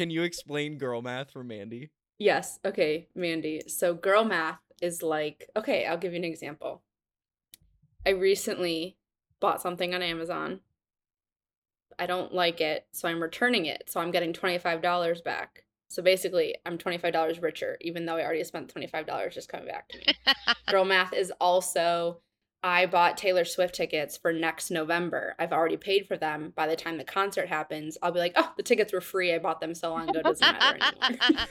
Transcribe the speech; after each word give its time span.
Can 0.00 0.08
you 0.08 0.22
explain 0.22 0.78
girl 0.78 1.02
math 1.02 1.30
for 1.30 1.44
Mandy? 1.44 1.90
Yes. 2.18 2.58
Okay, 2.64 3.08
Mandy. 3.14 3.60
So 3.68 3.92
girl 3.92 4.24
math 4.24 4.60
is 4.80 5.02
like, 5.02 5.50
okay, 5.54 5.84
I'll 5.84 5.98
give 5.98 6.14
you 6.14 6.18
an 6.18 6.24
example. 6.24 6.80
I 8.06 8.12
recently 8.12 8.96
bought 9.40 9.60
something 9.60 9.94
on 9.94 10.00
Amazon. 10.00 10.60
I 11.98 12.06
don't 12.06 12.32
like 12.32 12.62
it, 12.62 12.86
so 12.92 13.08
I'm 13.10 13.20
returning 13.20 13.66
it. 13.66 13.90
So 13.90 14.00
I'm 14.00 14.10
getting 14.10 14.32
$25 14.32 15.22
back. 15.22 15.64
So 15.88 16.02
basically, 16.02 16.54
I'm 16.64 16.78
$25 16.78 17.42
richer, 17.42 17.76
even 17.82 18.06
though 18.06 18.16
I 18.16 18.24
already 18.24 18.44
spent 18.44 18.72
$25 18.74 19.34
just 19.34 19.50
coming 19.50 19.66
back 19.66 19.86
to 19.90 19.98
me. 19.98 20.06
Girl 20.70 20.86
math 20.86 21.12
is 21.12 21.30
also 21.42 22.22
I 22.62 22.86
bought 22.86 23.16
Taylor 23.16 23.44
Swift 23.44 23.74
tickets 23.74 24.16
for 24.18 24.32
next 24.32 24.70
November. 24.70 25.34
I've 25.38 25.52
already 25.52 25.76
paid 25.78 26.06
for 26.06 26.16
them. 26.18 26.52
By 26.54 26.66
the 26.66 26.76
time 26.76 26.98
the 26.98 27.04
concert 27.04 27.48
happens, 27.48 27.96
I'll 28.02 28.12
be 28.12 28.18
like, 28.18 28.32
oh, 28.36 28.52
the 28.56 28.62
tickets 28.62 28.92
were 28.92 29.00
free. 29.00 29.34
I 29.34 29.38
bought 29.38 29.60
them 29.60 29.74
so 29.74 29.90
long 29.90 30.08
ago. 30.10 30.18
It 30.20 30.24
doesn't 30.24 30.40
matter 30.40 30.78
anymore. 31.02 31.46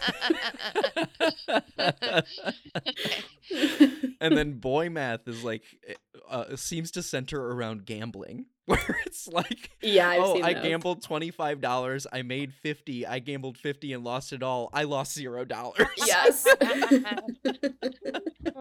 and 4.21 4.37
then 4.37 4.53
boy 4.59 4.89
math 4.89 5.27
is 5.27 5.43
like 5.43 5.63
eh, 5.87 5.93
uh, 6.29 6.55
seems 6.55 6.91
to 6.91 7.01
center 7.01 7.51
around 7.51 7.85
gambling 7.85 8.45
where 8.65 8.99
it's 9.05 9.27
like 9.27 9.71
yeah 9.81 10.09
I've 10.09 10.21
oh 10.21 10.35
seen 10.35 10.43
i 10.43 10.53
those. 10.53 10.63
gambled 10.63 11.03
$25 11.03 12.05
i 12.13 12.21
made 12.21 12.53
50 12.53 13.07
i 13.07 13.17
gambled 13.19 13.57
50 13.57 13.93
and 13.93 14.03
lost 14.03 14.31
it 14.31 14.43
all 14.43 14.69
i 14.73 14.83
lost 14.83 15.15
zero 15.15 15.43
dollars 15.45 15.87
Yes. 16.05 16.45
oh 16.61 16.99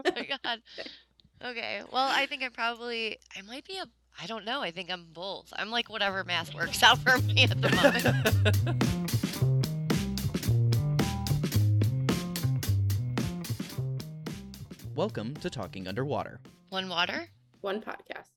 my 0.05 0.29
god. 0.45 0.61
Okay. 1.45 1.83
Well, 1.93 2.09
I 2.11 2.27
think 2.27 2.43
I'm 2.43 2.51
probably 2.53 3.19
I 3.37 3.43
might 3.43 3.65
be 3.67 3.79
a 3.79 3.87
I 4.21 4.27
don't 4.27 4.45
know. 4.45 4.61
I 4.61 4.73
think 4.73 4.91
I'm 4.91 5.07
both. 5.13 5.53
I'm 5.57 5.71
like 5.71 5.89
whatever 5.89 6.25
math 6.25 6.55
works 6.55 6.83
out 6.83 6.99
for 6.99 7.19
me 7.19 7.45
at 7.45 7.61
the 7.61 7.71
moment. 7.71 8.89
welcome 14.95 15.35
to 15.37 15.49
talking 15.51 15.87
under 15.87 16.05
water 16.05 16.41
One 16.71 16.89
water? 16.89 17.29
One 17.61 17.81
podcast. 17.81 18.29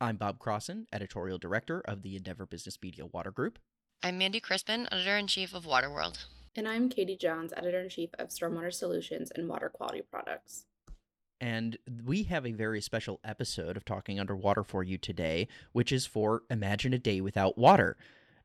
i'm 0.00 0.16
bob 0.16 0.38
crossen 0.38 0.84
editorial 0.92 1.38
director 1.38 1.80
of 1.86 2.02
the 2.02 2.16
endeavor 2.16 2.46
business 2.46 2.78
media 2.82 3.06
water 3.06 3.30
group 3.30 3.58
I'm 4.02 4.18
Mandy 4.18 4.38
Crispin, 4.38 4.86
editor 4.92 5.16
in 5.16 5.26
chief 5.28 5.54
of 5.54 5.64
Waterworld. 5.64 6.26
And 6.54 6.68
I'm 6.68 6.90
Katie 6.90 7.16
Johns, 7.16 7.54
editor 7.56 7.80
in 7.80 7.88
chief 7.88 8.10
of 8.18 8.28
Stormwater 8.28 8.70
Solutions 8.70 9.32
and 9.34 9.48
Water 9.48 9.70
Quality 9.70 10.02
Products. 10.02 10.66
And 11.44 11.76
we 12.06 12.22
have 12.22 12.46
a 12.46 12.52
very 12.52 12.80
special 12.80 13.20
episode 13.22 13.76
of 13.76 13.84
Talking 13.84 14.18
Under 14.18 14.34
Water 14.34 14.64
for 14.64 14.82
you 14.82 14.96
today, 14.96 15.46
which 15.72 15.92
is 15.92 16.06
for 16.06 16.42
Imagine 16.48 16.94
a 16.94 16.98
Day 16.98 17.20
Without 17.20 17.58
Water. 17.58 17.98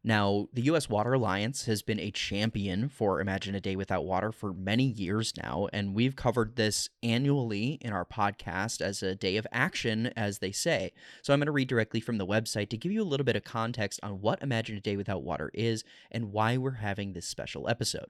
Now, 0.03 0.49
the 0.51 0.63
U.S. 0.63 0.89
Water 0.89 1.13
Alliance 1.13 1.63
has 1.63 1.81
been 1.81 1.97
a 1.97 2.11
champion 2.11 2.89
for 2.89 3.21
Imagine 3.21 3.55
a 3.55 3.61
Day 3.61 3.77
Without 3.77 4.03
Water 4.03 4.33
for 4.33 4.51
many 4.51 4.83
years 4.83 5.31
now, 5.41 5.69
and 5.71 5.95
we've 5.95 6.17
covered 6.17 6.57
this 6.57 6.89
annually 7.01 7.77
in 7.79 7.93
our 7.93 8.03
podcast 8.03 8.81
as 8.81 9.01
a 9.01 9.15
day 9.15 9.37
of 9.37 9.47
action, 9.49 10.07
as 10.17 10.39
they 10.39 10.51
say. 10.51 10.91
So 11.21 11.31
I'm 11.31 11.39
going 11.39 11.45
to 11.45 11.53
read 11.53 11.69
directly 11.69 12.01
from 12.01 12.17
the 12.17 12.27
website 12.27 12.67
to 12.67 12.77
give 12.77 12.91
you 12.91 13.01
a 13.01 13.05
little 13.07 13.23
bit 13.23 13.37
of 13.37 13.45
context 13.45 14.01
on 14.03 14.19
what 14.19 14.43
Imagine 14.43 14.75
a 14.75 14.81
Day 14.81 14.97
Without 14.97 15.23
Water 15.23 15.51
is 15.53 15.85
and 16.11 16.33
why 16.33 16.57
we're 16.57 16.71
having 16.71 17.13
this 17.13 17.25
special 17.25 17.69
episode. 17.69 18.07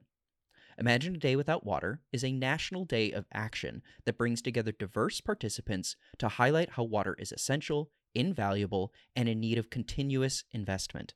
Imagine 0.80 1.16
a 1.16 1.18
Day 1.20 1.36
Without 1.36 1.66
Water 1.66 2.00
is 2.14 2.24
a 2.24 2.32
national 2.32 2.86
day 2.86 3.12
of 3.12 3.26
action 3.34 3.82
that 4.06 4.18
brings 4.18 4.42
together 4.42 4.72
diverse 4.72 5.20
participants 5.20 5.98
to 6.20 6.30
highlight 6.30 6.70
how 6.72 6.84
water 6.84 7.18
is 7.20 7.34
essential, 7.34 7.92
invaluable, 8.16 8.94
and 9.14 9.28
in 9.28 9.42
need 9.42 9.58
of 9.58 9.70
continuous 9.70 10.46
investment. 10.52 11.16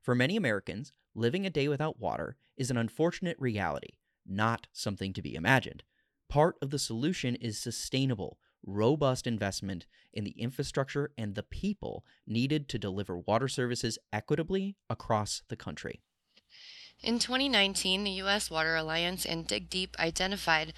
For 0.00 0.14
many 0.14 0.36
Americans, 0.36 0.94
living 1.14 1.44
a 1.44 1.50
day 1.50 1.68
without 1.68 2.00
water 2.00 2.38
is 2.56 2.70
an 2.70 2.78
unfortunate 2.78 3.36
reality, 3.38 3.98
not 4.24 4.68
something 4.72 5.12
to 5.12 5.22
be 5.22 5.34
imagined. 5.34 5.82
Part 6.30 6.56
of 6.62 6.70
the 6.70 6.78
solution 6.78 7.34
is 7.34 7.60
sustainable, 7.60 8.38
robust 8.64 9.26
investment 9.26 9.84
in 10.14 10.24
the 10.24 10.34
infrastructure 10.38 11.12
and 11.18 11.34
the 11.34 11.42
people 11.42 12.06
needed 12.26 12.70
to 12.70 12.78
deliver 12.78 13.18
water 13.18 13.48
services 13.48 13.98
equitably 14.14 14.76
across 14.88 15.42
the 15.48 15.56
country. 15.56 16.00
In 17.04 17.18
2019, 17.18 18.02
the 18.02 18.10
U.S. 18.12 18.50
Water 18.50 18.76
Alliance 18.76 19.26
and 19.26 19.46
DigDeep 19.46 19.90
identified 19.98 20.72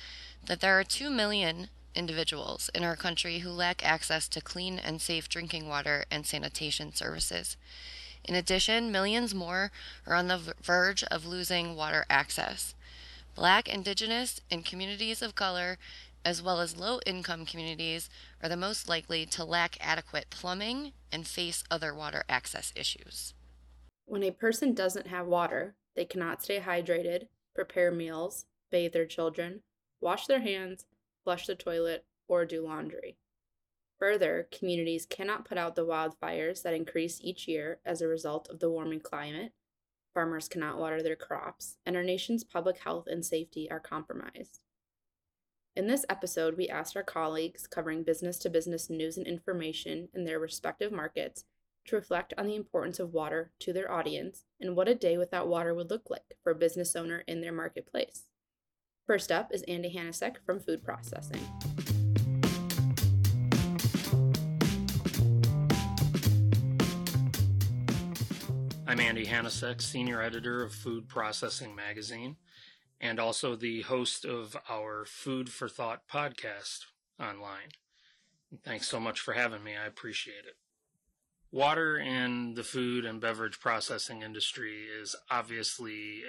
that 0.47 0.59
there 0.59 0.77
are 0.77 0.83
2 0.83 1.09
million 1.09 1.69
individuals 1.95 2.69
in 2.75 2.83
our 2.83 2.97
country 2.97 3.39
who 3.39 3.51
lack 3.51 3.87
access 3.87 4.27
to 4.31 4.41
clean 4.41 4.81
and 4.81 5.01
safe 5.01 5.29
drinking 5.29 5.69
water 5.69 6.05
and 6.11 6.27
sanitation 6.27 6.93
services. 6.93 7.57
In 8.25 8.35
addition, 8.35 8.91
millions 8.91 9.37
more 9.37 9.71
are 10.05 10.17
on 10.17 10.27
the 10.27 10.55
verge 10.61 11.05
of 11.05 11.27
losing 11.27 11.77
water 11.77 12.05
access. 12.11 12.75
Black, 13.37 13.69
Indigenous, 13.69 14.41
and 14.51 14.65
communities 14.65 15.23
of 15.23 15.37
color, 15.37 15.79
as 16.25 16.43
well 16.43 16.61
as 16.61 16.77
low 16.77 16.99
income 17.07 17.47
communities, 17.47 18.11
are 18.43 18.49
the 18.49 18.57
most 18.57 18.89
likely 18.89 19.27
to 19.27 19.45
lack 19.45 19.77
adequate 19.81 20.31
plumbing 20.31 20.91
and 21.13 21.25
face 21.25 21.63
other 21.71 21.95
water 21.95 22.25
access 22.29 22.73
issues. 22.75 23.33
When 24.07 24.25
a 24.25 24.33
person 24.33 24.75
doesn't 24.75 25.07
have 25.07 25.29
water, 25.29 25.77
they 25.97 26.05
cannot 26.05 26.43
stay 26.43 26.61
hydrated, 26.61 27.29
prepare 27.55 27.91
meals, 27.91 28.45
bathe 28.71 28.93
their 28.93 29.07
children, 29.07 29.62
wash 30.01 30.27
their 30.27 30.41
hands, 30.41 30.87
flush 31.25 31.47
the 31.47 31.55
toilet, 31.55 32.05
or 32.29 32.45
do 32.45 32.62
laundry. 32.62 33.17
Further, 33.99 34.47
communities 34.53 35.07
cannot 35.07 35.47
put 35.47 35.57
out 35.57 35.75
the 35.75 35.87
wildfires 35.87 36.62
that 36.62 36.75
increase 36.75 37.19
each 37.23 37.49
year 37.49 37.81
as 37.84 38.03
a 38.03 38.09
result 38.09 38.49
of 38.51 38.61
the 38.61 38.71
warming 38.71 39.01
climate. 39.01 39.53
Farmers 40.12 40.49
cannot 40.49 40.79
water 40.79 41.03
their 41.03 41.17
crops, 41.17 41.79
and 41.87 41.97
our 41.97 42.03
nation's 42.03 42.45
public 42.45 42.78
health 42.78 43.07
and 43.07 43.25
safety 43.25 43.71
are 43.71 43.81
compromised. 43.81 44.61
In 45.75 45.87
this 45.87 46.07
episode, 46.09 46.57
we 46.57 46.69
asked 46.69 46.97
our 46.97 47.03
colleagues 47.03 47.67
covering 47.67 48.03
business 48.03 48.39
to 48.39 48.51
business 48.51 48.89
news 48.89 49.17
and 49.17 49.27
information 49.27 50.09
in 50.15 50.25
their 50.25 50.39
respective 50.39 50.93
markets 50.93 51.45
to 51.87 51.97
reflect 51.97 52.35
on 52.37 52.47
the 52.47 52.57
importance 52.57 52.99
of 52.99 53.13
water 53.13 53.53
to 53.61 53.73
their 53.73 53.91
audience 53.91 54.45
and 54.61 54.75
what 54.75 54.89
a 54.89 54.95
day 54.95 55.17
without 55.17 55.49
water 55.49 55.75
would 55.75 55.91
look 55.91 56.11
like 56.11 56.37
for 56.43 56.51
a 56.51 56.57
business 56.57 56.97
owner 56.97 57.23
in 57.29 57.41
their 57.41 57.53
marketplace. 57.53 58.25
First 59.07 59.31
up 59.31 59.53
is 59.55 59.63
Andy 59.63 59.95
Hanacek 59.95 60.37
from 60.45 60.59
Food 60.59 60.83
Processing. 60.83 61.41
I'm 68.89 69.01
Andy 69.01 69.27
Hanacek, 69.27 69.81
senior 69.81 70.23
editor 70.23 70.65
of 70.65 70.73
Food 70.73 71.09
Processing 71.09 71.75
Magazine, 71.75 72.37
and 73.01 73.21
also 73.21 73.55
the 73.55 73.83
host 73.83 74.25
of 74.25 74.57
our 74.69 75.05
Food 75.05 75.51
for 75.51 75.69
Thought 75.69 76.03
podcast 76.13 76.87
online. 77.21 77.71
Thanks 78.65 78.89
so 78.89 78.99
much 78.99 79.21
for 79.21 79.35
having 79.35 79.63
me. 79.63 79.77
I 79.77 79.87
appreciate 79.87 80.45
it. 80.47 80.57
Water 81.53 81.97
in 81.97 82.55
the 82.55 82.65
food 82.65 83.05
and 83.05 83.21
beverage 83.21 83.61
processing 83.61 84.23
industry 84.23 84.84
is 85.01 85.15
obviously 85.31 86.23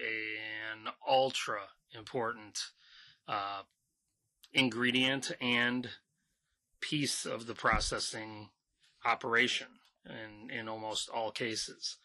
an 0.72 0.91
ultra 1.07 1.61
important 1.91 2.59
uh, 3.28 3.63
ingredient 4.53 5.31
and 5.41 5.89
piece 6.81 7.25
of 7.25 7.47
the 7.47 7.55
processing 7.55 8.50
operation 9.05 9.67
in, 10.05 10.50
in 10.55 10.67
almost 10.69 11.09
all 11.09 11.31
cases. 11.31 11.97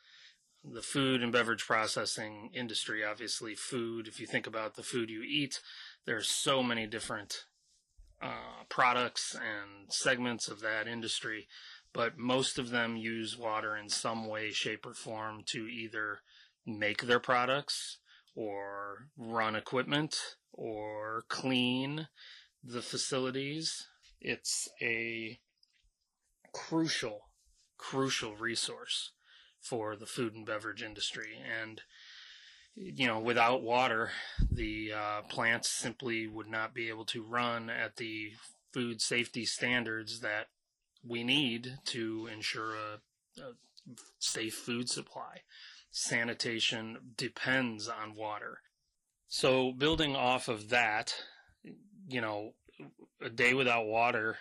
The 0.65 0.83
food 0.83 1.23
and 1.23 1.33
beverage 1.33 1.65
processing 1.65 2.51
industry, 2.55 3.05
obviously 3.05 3.55
food, 3.55 4.07
if 4.07 4.21
you 4.21 4.27
think 4.27 4.47
about 4.47 4.77
the 4.77 4.83
food 4.83 5.11
you 5.11 5.23
eat, 5.23 5.61
there's 6.07 6.29
so 6.29 6.63
many 6.63 6.87
different 6.87 7.45
uh, 8.23 8.63
products 8.69 9.35
and 9.35 9.93
segments 9.93 10.47
of 10.49 10.61
that 10.61 10.87
industry, 10.87 11.49
but 11.93 12.19
most 12.19 12.59
of 12.59 12.71
them 12.71 12.97
use 12.97 13.37
water 13.39 13.77
in 13.77 13.89
some 13.89 14.27
way, 14.27 14.51
shape, 14.51 14.87
or 14.87 14.95
form 14.95 15.43
to 15.47 15.67
either 15.67 16.21
make 16.67 17.03
their 17.03 17.21
products 17.21 17.99
or 18.35 19.09
run 19.17 19.55
equipment 19.55 20.37
or 20.53 21.25
clean 21.29 22.09
the 22.63 22.83
facilities. 22.83 23.87
It's 24.21 24.69
a 24.81 25.39
crucial, 26.53 27.29
crucial 27.77 28.37
resource 28.37 29.13
for 29.61 29.97
the 29.97 30.07
food 30.07 30.35
and 30.35 30.47
beverage 30.47 30.83
industry. 30.83 31.39
And, 31.61 31.83
you 32.75 33.07
know, 33.07 33.19
without 33.19 33.63
water, 33.63 34.11
the 34.51 34.93
uh, 34.93 35.23
plants 35.23 35.69
simply 35.69 36.27
would 36.27 36.49
not 36.49 36.75
be 36.75 36.89
able 36.89 37.05
to 37.07 37.23
run 37.23 37.69
at 37.69 37.97
the 37.97 38.33
food 38.73 39.01
safety 39.03 39.45
standards 39.45 40.21
that 40.21 40.47
we 41.07 41.25
need 41.25 41.79
to 41.87 42.29
ensure 42.33 42.75
a, 42.75 43.41
a 43.41 43.53
safe 44.19 44.55
food 44.55 44.89
supply. 44.89 45.43
Sanitation 45.91 46.99
depends 47.17 47.89
on 47.89 48.15
water. 48.15 48.61
So, 49.29 49.73
building 49.73 50.15
off 50.15 50.49
of 50.49 50.69
that, 50.71 51.15
you 52.09 52.21
know, 52.21 52.55
a 53.21 53.31
day 53.31 53.55
without 53.55 53.87
water 53.87 54.39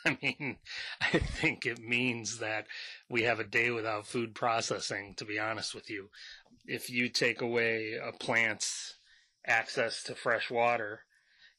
I 0.06 0.18
mean, 0.22 0.58
I 1.00 1.18
think 1.18 1.66
it 1.66 1.78
means 1.78 2.38
that 2.38 2.66
we 3.08 3.22
have 3.22 3.40
a 3.40 3.44
day 3.44 3.70
without 3.70 4.06
food 4.06 4.34
processing, 4.34 5.14
to 5.16 5.24
be 5.24 5.38
honest 5.38 5.74
with 5.74 5.90
you. 5.90 6.10
if 6.66 6.90
you 6.90 7.08
take 7.08 7.40
away 7.40 7.94
a 7.94 8.12
plant's 8.12 8.96
access 9.46 10.02
to 10.02 10.14
fresh 10.14 10.50
water, 10.50 11.04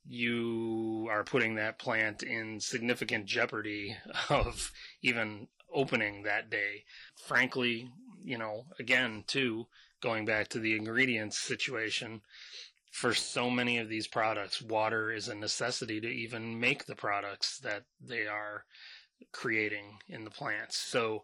you 0.05 1.07
are 1.11 1.23
putting 1.23 1.55
that 1.55 1.79
plant 1.79 2.23
in 2.23 2.59
significant 2.59 3.25
jeopardy 3.25 3.95
of 4.29 4.71
even 5.01 5.47
opening 5.73 6.23
that 6.23 6.49
day. 6.49 6.83
Frankly, 7.27 7.89
you 8.23 8.37
know, 8.37 8.65
again, 8.79 9.23
too, 9.27 9.67
going 10.01 10.25
back 10.25 10.47
to 10.49 10.59
the 10.59 10.75
ingredients 10.75 11.37
situation, 11.37 12.21
for 12.91 13.13
so 13.13 13.49
many 13.49 13.77
of 13.77 13.87
these 13.87 14.07
products, 14.07 14.61
water 14.61 15.11
is 15.11 15.27
a 15.27 15.35
necessity 15.35 16.01
to 16.01 16.07
even 16.07 16.59
make 16.59 16.85
the 16.85 16.95
products 16.95 17.59
that 17.59 17.83
they 18.01 18.25
are 18.25 18.65
creating 19.31 19.99
in 20.07 20.23
the 20.23 20.31
plants. 20.31 20.77
So 20.77 21.23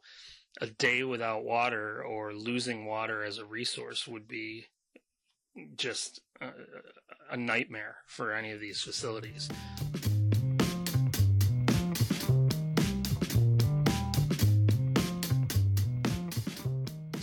a 0.62 0.68
day 0.68 1.04
without 1.04 1.44
water 1.44 2.04
or 2.04 2.34
losing 2.34 2.86
water 2.86 3.24
as 3.24 3.38
a 3.38 3.46
resource 3.46 4.08
would 4.08 4.28
be 4.28 4.68
just 5.78 6.22
a, 6.42 6.50
a 7.32 7.38
nightmare 7.38 7.98
for 8.08 8.34
any 8.34 8.52
of 8.52 8.60
these 8.60 8.82
facilities. 8.82 9.50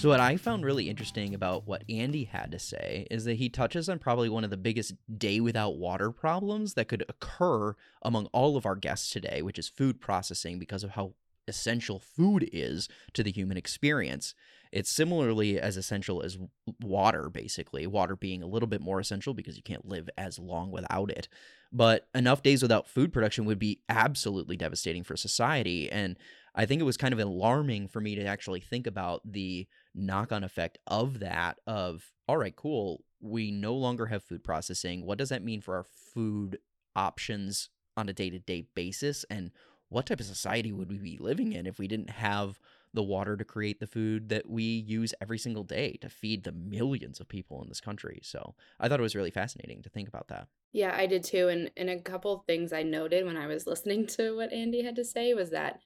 So, 0.02 0.08
what 0.08 0.18
I 0.18 0.36
found 0.36 0.64
really 0.64 0.90
interesting 0.90 1.32
about 1.32 1.68
what 1.68 1.84
Andy 1.88 2.24
had 2.24 2.50
to 2.50 2.58
say 2.58 3.06
is 3.08 3.24
that 3.24 3.34
he 3.34 3.48
touches 3.48 3.88
on 3.88 4.00
probably 4.00 4.28
one 4.28 4.42
of 4.42 4.50
the 4.50 4.56
biggest 4.56 4.94
day 5.16 5.38
without 5.38 5.76
water 5.76 6.10
problems 6.10 6.74
that 6.74 6.88
could 6.88 7.04
occur 7.08 7.76
among 8.02 8.26
all 8.32 8.56
of 8.56 8.66
our 8.66 8.74
guests 8.74 9.10
today, 9.10 9.42
which 9.42 9.60
is 9.60 9.68
food 9.68 10.00
processing 10.00 10.58
because 10.58 10.82
of 10.82 10.90
how 10.90 11.12
essential 11.48 11.98
food 11.98 12.48
is 12.52 12.88
to 13.14 13.22
the 13.22 13.32
human 13.32 13.56
experience. 13.56 14.34
It's 14.70 14.90
similarly 14.90 15.60
as 15.60 15.76
essential 15.76 16.22
as 16.22 16.38
water, 16.80 17.28
basically, 17.28 17.86
water 17.86 18.16
being 18.16 18.42
a 18.42 18.46
little 18.46 18.66
bit 18.66 18.80
more 18.80 19.00
essential 19.00 19.34
because 19.34 19.56
you 19.56 19.62
can't 19.62 19.86
live 19.86 20.08
as 20.16 20.38
long 20.38 20.70
without 20.70 21.10
it. 21.10 21.28
But 21.72 22.06
enough 22.14 22.42
days 22.42 22.62
without 22.62 22.88
food 22.88 23.12
production 23.12 23.44
would 23.44 23.58
be 23.58 23.80
absolutely 23.88 24.56
devastating 24.56 25.04
for 25.04 25.16
society. 25.16 25.90
And 25.90 26.16
I 26.54 26.66
think 26.66 26.80
it 26.80 26.84
was 26.84 26.96
kind 26.96 27.14
of 27.14 27.20
alarming 27.20 27.88
for 27.88 28.00
me 28.00 28.14
to 28.14 28.24
actually 28.24 28.60
think 28.60 28.86
about 28.86 29.20
the 29.30 29.66
knock 29.94 30.32
on 30.32 30.44
effect 30.44 30.78
of 30.86 31.20
that 31.20 31.58
of 31.66 32.12
all 32.28 32.36
right, 32.36 32.56
cool, 32.56 33.04
we 33.20 33.50
no 33.50 33.74
longer 33.74 34.06
have 34.06 34.22
food 34.22 34.42
processing. 34.42 35.04
What 35.04 35.18
does 35.18 35.28
that 35.30 35.44
mean 35.44 35.60
for 35.60 35.76
our 35.76 35.84
food 35.84 36.58
options 36.96 37.68
on 37.96 38.08
a 38.08 38.12
day-to-day 38.12 38.66
basis 38.74 39.24
and 39.28 39.50
what 39.92 40.06
type 40.06 40.20
of 40.20 40.26
society 40.26 40.72
would 40.72 40.88
we 40.88 40.98
be 40.98 41.18
living 41.18 41.52
in 41.52 41.66
if 41.66 41.78
we 41.78 41.86
didn't 41.86 42.10
have 42.10 42.58
the 42.94 43.02
water 43.02 43.36
to 43.36 43.44
create 43.44 43.80
the 43.80 43.86
food 43.86 44.28
that 44.28 44.48
we 44.48 44.62
use 44.62 45.14
every 45.20 45.38
single 45.38 45.64
day 45.64 45.98
to 46.00 46.08
feed 46.08 46.44
the 46.44 46.52
millions 46.52 47.20
of 47.20 47.28
people 47.28 47.62
in 47.62 47.68
this 47.68 47.80
country. 47.80 48.20
So 48.22 48.54
I 48.78 48.88
thought 48.88 49.00
it 49.00 49.02
was 49.02 49.16
really 49.16 49.30
fascinating 49.30 49.82
to 49.82 49.88
think 49.88 50.08
about 50.08 50.28
that. 50.28 50.48
Yeah, 50.72 50.94
I 50.96 51.06
did 51.06 51.24
too. 51.24 51.48
And 51.48 51.70
and 51.76 51.90
a 51.90 52.00
couple 52.00 52.44
things 52.46 52.72
I 52.72 52.82
noted 52.82 53.24
when 53.24 53.36
I 53.36 53.46
was 53.46 53.66
listening 53.66 54.06
to 54.18 54.36
what 54.36 54.52
Andy 54.52 54.82
had 54.82 54.96
to 54.96 55.04
say 55.04 55.34
was 55.34 55.50
that 55.50 55.80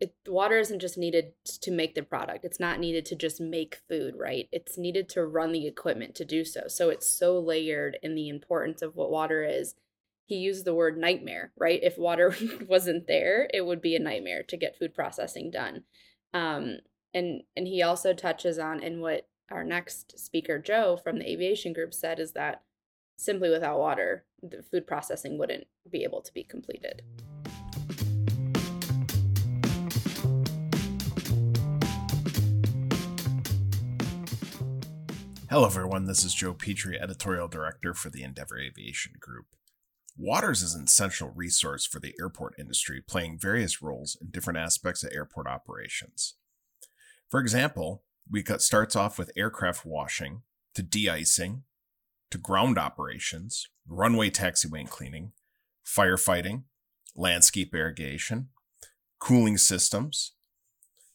it, 0.00 0.14
water 0.26 0.58
isn't 0.58 0.80
just 0.80 0.98
needed 0.98 1.32
to 1.44 1.70
make 1.70 1.94
the 1.94 2.02
product. 2.02 2.44
It's 2.44 2.60
not 2.60 2.80
needed 2.80 3.04
to 3.06 3.16
just 3.16 3.40
make 3.40 3.80
food, 3.88 4.14
right? 4.16 4.48
It's 4.50 4.76
needed 4.76 5.08
to 5.10 5.24
run 5.24 5.52
the 5.52 5.66
equipment 5.66 6.14
to 6.16 6.24
do 6.24 6.44
so. 6.44 6.62
So 6.66 6.90
it's 6.90 7.08
so 7.08 7.38
layered 7.38 7.98
in 8.02 8.14
the 8.14 8.28
importance 8.28 8.82
of 8.82 8.96
what 8.96 9.10
water 9.10 9.44
is. 9.44 9.74
He 10.26 10.36
used 10.36 10.64
the 10.64 10.74
word 10.74 10.96
nightmare, 10.96 11.52
right? 11.54 11.80
If 11.82 11.98
water 11.98 12.34
wasn't 12.66 13.06
there, 13.06 13.46
it 13.52 13.66
would 13.66 13.82
be 13.82 13.94
a 13.94 14.00
nightmare 14.00 14.42
to 14.44 14.56
get 14.56 14.78
food 14.78 14.94
processing 14.94 15.50
done. 15.50 15.84
Um, 16.32 16.78
and 17.12 17.42
and 17.54 17.66
he 17.66 17.82
also 17.82 18.14
touches 18.14 18.58
on 18.58 18.82
and 18.82 19.02
what 19.02 19.28
our 19.50 19.62
next 19.62 20.18
speaker 20.18 20.58
Joe 20.58 20.96
from 20.96 21.18
the 21.18 21.30
aviation 21.30 21.74
group 21.74 21.92
said 21.92 22.18
is 22.18 22.32
that 22.32 22.62
simply 23.16 23.50
without 23.50 23.78
water, 23.78 24.24
the 24.42 24.62
food 24.62 24.86
processing 24.86 25.36
wouldn't 25.36 25.66
be 25.90 26.04
able 26.04 26.22
to 26.22 26.32
be 26.32 26.42
completed. 26.42 27.02
Hello, 35.50 35.66
everyone. 35.66 36.06
This 36.06 36.24
is 36.24 36.34
Joe 36.34 36.54
Petrie, 36.54 36.98
Editorial 36.98 37.46
Director 37.46 37.92
for 37.92 38.08
the 38.08 38.22
Endeavor 38.22 38.58
Aviation 38.58 39.12
Group. 39.20 39.54
Waters 40.16 40.62
is 40.62 40.74
an 40.74 40.84
essential 40.84 41.32
resource 41.34 41.86
for 41.86 41.98
the 41.98 42.14
airport 42.20 42.54
industry, 42.58 43.02
playing 43.06 43.38
various 43.38 43.82
roles 43.82 44.16
in 44.20 44.30
different 44.30 44.58
aspects 44.58 45.02
of 45.02 45.10
airport 45.12 45.48
operations. 45.48 46.34
For 47.28 47.40
example, 47.40 48.04
we 48.30 48.42
cut 48.42 48.62
starts 48.62 48.94
off 48.94 49.18
with 49.18 49.32
aircraft 49.36 49.84
washing, 49.84 50.42
to 50.74 50.82
de-icing, 50.82 51.64
to 52.30 52.38
ground 52.38 52.78
operations, 52.78 53.68
runway 53.88 54.30
taxiway 54.30 54.80
and 54.80 54.90
cleaning, 54.90 55.32
firefighting, 55.84 56.62
landscape 57.16 57.74
irrigation, 57.74 58.50
cooling 59.18 59.58
systems, 59.58 60.32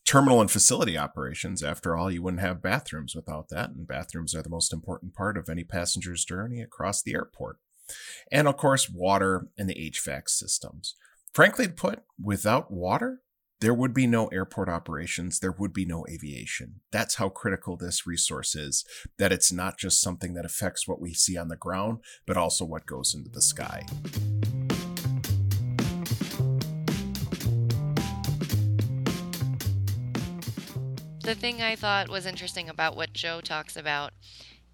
terminal 0.05 0.41
and 0.41 0.51
facility 0.51 0.97
operations. 0.97 1.63
After 1.63 1.95
all, 1.95 2.11
you 2.11 2.21
wouldn't 2.21 2.41
have 2.41 2.61
bathrooms 2.61 3.15
without 3.15 3.47
that, 3.49 3.69
and 3.69 3.87
bathrooms 3.87 4.35
are 4.35 4.41
the 4.41 4.49
most 4.49 4.73
important 4.73 5.13
part 5.13 5.37
of 5.37 5.49
any 5.49 5.63
passenger's 5.63 6.25
journey 6.25 6.61
across 6.61 7.01
the 7.01 7.13
airport. 7.13 7.59
And 8.31 8.47
of 8.47 8.57
course, 8.57 8.89
water 8.89 9.47
and 9.57 9.69
the 9.69 9.91
HVAC 9.91 10.29
systems. 10.29 10.95
Frankly 11.33 11.67
put, 11.67 12.03
without 12.21 12.71
water, 12.71 13.21
there 13.61 13.73
would 13.73 13.93
be 13.93 14.07
no 14.07 14.27
airport 14.27 14.69
operations, 14.69 15.39
there 15.39 15.51
would 15.51 15.73
be 15.73 15.85
no 15.85 16.05
aviation. 16.09 16.79
That's 16.91 17.15
how 17.15 17.27
critical 17.27 17.75
this 17.75 18.07
resource 18.07 18.55
is, 18.55 18.85
that 19.17 19.33
it's 19.33 19.51
not 19.51 19.77
just 19.77 19.99
something 19.99 20.33
that 20.35 20.45
affects 20.45 20.87
what 20.87 21.01
we 21.01 21.13
see 21.13 21.37
on 21.37 21.49
the 21.49 21.57
ground, 21.57 21.99
but 22.25 22.37
also 22.37 22.63
what 22.63 22.85
goes 22.85 23.13
into 23.13 23.29
the 23.29 23.41
sky. 23.41 23.85
The 31.21 31.35
thing 31.35 31.61
I 31.61 31.75
thought 31.75 32.09
was 32.09 32.25
interesting 32.25 32.69
about 32.69 32.95
what 32.95 33.13
Joe 33.13 33.41
talks 33.41 33.75
about 33.75 34.13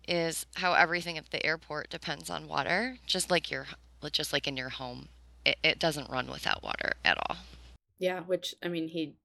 is 0.07 0.45
how 0.55 0.73
everything 0.73 1.17
at 1.17 1.29
the 1.31 1.45
airport 1.45 1.89
depends 1.89 2.29
on 2.29 2.47
water, 2.47 2.97
just 3.05 3.31
like 3.31 3.49
your 3.49 3.67
just 4.11 4.33
like 4.33 4.47
in 4.47 4.57
your 4.57 4.69
home. 4.69 5.09
It, 5.45 5.57
it 5.63 5.79
doesn't 5.79 6.09
run 6.09 6.27
without 6.27 6.63
water 6.63 6.93
at 7.03 7.17
all. 7.17 7.37
Yeah, 7.99 8.21
which 8.21 8.55
I 8.63 8.67
mean 8.67 8.87
he 8.87 9.15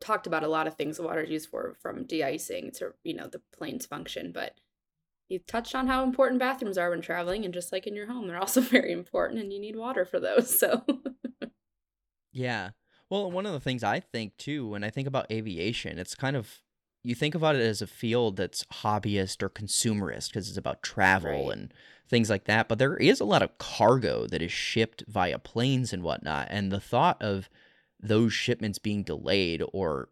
talked 0.00 0.26
about 0.26 0.44
a 0.44 0.48
lot 0.48 0.66
of 0.66 0.76
things 0.76 1.00
water 1.00 1.22
is 1.22 1.30
used 1.30 1.48
for 1.48 1.76
from 1.80 2.04
de-icing 2.04 2.70
to, 2.72 2.92
you 3.02 3.14
know, 3.14 3.26
the 3.26 3.40
plane's 3.56 3.86
function, 3.86 4.30
but 4.32 4.54
he 5.28 5.38
touched 5.38 5.74
on 5.74 5.86
how 5.86 6.04
important 6.04 6.38
bathrooms 6.38 6.78
are 6.78 6.90
when 6.90 7.00
traveling 7.00 7.44
and 7.44 7.54
just 7.54 7.72
like 7.72 7.86
in 7.86 7.96
your 7.96 8.06
home, 8.06 8.26
they're 8.26 8.38
also 8.38 8.60
very 8.62 8.92
important 8.92 9.40
and 9.40 9.52
you 9.52 9.60
need 9.60 9.76
water 9.76 10.04
for 10.04 10.20
those. 10.20 10.58
So 10.58 10.84
Yeah. 12.36 12.70
Well, 13.08 13.30
one 13.30 13.46
of 13.46 13.52
the 13.52 13.60
things 13.60 13.82
I 13.82 14.00
think 14.00 14.36
too, 14.36 14.68
when 14.68 14.84
I 14.84 14.90
think 14.90 15.08
about 15.08 15.30
aviation, 15.30 15.98
it's 15.98 16.14
kind 16.14 16.36
of 16.36 16.60
you 17.06 17.14
think 17.14 17.34
about 17.34 17.54
it 17.54 17.60
as 17.62 17.80
a 17.80 17.86
field 17.86 18.36
that's 18.36 18.64
hobbyist 18.82 19.42
or 19.42 19.48
consumerist 19.48 20.28
because 20.28 20.48
it's 20.48 20.58
about 20.58 20.82
travel 20.82 21.30
Right. 21.48 21.52
and 21.56 21.74
things 22.08 22.28
like 22.28 22.44
that. 22.44 22.68
But 22.68 22.78
there 22.78 22.96
is 22.96 23.20
a 23.20 23.24
lot 23.24 23.42
of 23.42 23.58
cargo 23.58 24.26
that 24.26 24.42
is 24.42 24.50
shipped 24.52 25.04
via 25.06 25.38
planes 25.38 25.92
and 25.92 26.02
whatnot. 26.02 26.48
And 26.50 26.72
the 26.72 26.80
thought 26.80 27.20
of 27.22 27.48
those 28.00 28.32
shipments 28.32 28.78
being 28.78 29.02
delayed 29.02 29.62
or 29.72 30.08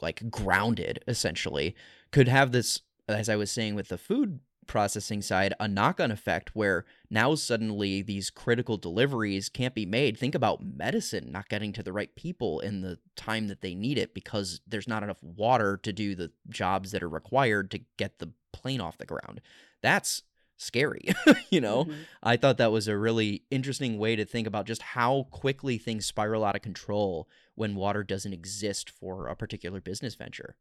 like 0.00 0.30
grounded 0.30 1.02
essentially 1.08 1.74
could 2.10 2.28
have 2.28 2.52
this, 2.52 2.80
as 3.08 3.28
I 3.28 3.36
was 3.36 3.50
saying 3.50 3.74
with 3.74 3.88
the 3.88 3.98
food 3.98 4.40
processing 4.66 5.22
side, 5.22 5.54
a 5.60 5.68
knock 5.68 6.00
on 6.00 6.10
effect 6.10 6.54
where 6.54 6.84
now 7.10 7.34
suddenly 7.34 8.02
these 8.02 8.30
critical 8.30 8.76
deliveries 8.76 9.48
can't 9.48 9.74
be 9.74 9.86
made. 9.86 10.18
Think 10.18 10.34
about 10.34 10.64
medicine 10.64 11.30
not 11.30 11.48
getting 11.48 11.72
to 11.74 11.82
the 11.82 11.92
right 11.92 12.14
people 12.16 12.60
in 12.60 12.80
the 12.80 12.98
time 13.16 13.48
that 13.48 13.60
they 13.60 13.74
need 13.74 13.98
it 13.98 14.14
because 14.14 14.60
there's 14.66 14.88
not 14.88 15.02
enough 15.02 15.22
water 15.22 15.78
to 15.82 15.92
do 15.92 16.14
the 16.14 16.30
jobs 16.48 16.90
that 16.92 17.02
are 17.02 17.08
required 17.08 17.70
to 17.72 17.80
get 17.96 18.18
the 18.18 18.32
plane 18.52 18.80
off 18.80 18.98
the 18.98 19.06
ground. 19.06 19.40
That's 19.82 20.22
scary, 20.56 21.08
you 21.50 21.60
know? 21.60 21.84
Mhm. 21.84 21.94
I 22.22 22.36
thought 22.36 22.58
that 22.58 22.72
was 22.72 22.88
a 22.88 22.96
really 22.96 23.42
interesting 23.50 23.98
way 23.98 24.16
to 24.16 24.24
think 24.24 24.46
about 24.46 24.66
just 24.66 24.82
how 24.82 25.26
quickly 25.30 25.78
things 25.78 26.06
spiral 26.06 26.44
out 26.44 26.56
of 26.56 26.62
control 26.62 27.28
when 27.54 27.74
water 27.74 28.02
doesn't 28.02 28.32
exist 28.32 28.88
for 28.90 29.28
a 29.28 29.36
particular 29.36 29.80
business 29.80 30.14
venture. 30.14 30.56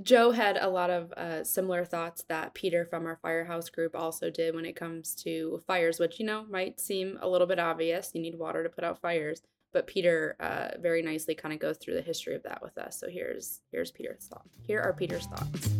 Joe 0.00 0.30
had 0.30 0.56
a 0.56 0.70
lot 0.70 0.88
of 0.88 1.12
uh, 1.12 1.44
similar 1.44 1.84
thoughts 1.84 2.24
that 2.28 2.54
Peter 2.54 2.86
from 2.86 3.04
our 3.04 3.18
firehouse 3.20 3.68
group 3.68 3.94
also 3.94 4.30
did 4.30 4.54
when 4.54 4.64
it 4.64 4.74
comes 4.74 5.14
to 5.16 5.60
fires, 5.66 5.98
which, 5.98 6.18
you 6.18 6.24
know, 6.24 6.46
might 6.48 6.80
seem 6.80 7.18
a 7.20 7.28
little 7.28 7.46
bit 7.46 7.58
obvious. 7.58 8.10
You 8.14 8.22
need 8.22 8.38
water 8.38 8.62
to 8.62 8.70
put 8.70 8.84
out 8.84 9.02
fires. 9.02 9.42
But 9.70 9.86
Peter 9.86 10.34
uh, 10.40 10.78
very 10.80 11.02
nicely 11.02 11.34
kind 11.34 11.52
of 11.52 11.60
goes 11.60 11.76
through 11.76 11.94
the 11.94 12.00
history 12.00 12.34
of 12.34 12.42
that 12.44 12.62
with 12.62 12.78
us. 12.78 12.98
So 12.98 13.08
here's 13.08 13.60
here's 13.70 13.90
Peter's 13.90 14.26
thought. 14.26 14.46
Here 14.66 14.80
are 14.80 14.94
Peter's 14.94 15.26
thoughts. 15.26 15.70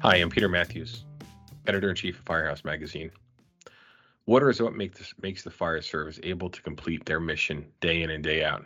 Hi, 0.00 0.16
I'm 0.16 0.30
Peter 0.30 0.48
Matthews, 0.48 1.04
editor 1.68 1.90
in 1.90 1.96
chief 1.96 2.18
of 2.18 2.24
Firehouse 2.24 2.64
Magazine. 2.64 3.12
Water 4.30 4.48
is 4.48 4.62
what 4.62 4.76
makes 4.76 5.42
the 5.42 5.50
fire 5.50 5.82
service 5.82 6.20
able 6.22 6.50
to 6.50 6.62
complete 6.62 7.04
their 7.04 7.18
mission 7.18 7.66
day 7.80 8.00
in 8.00 8.10
and 8.10 8.22
day 8.22 8.44
out. 8.44 8.64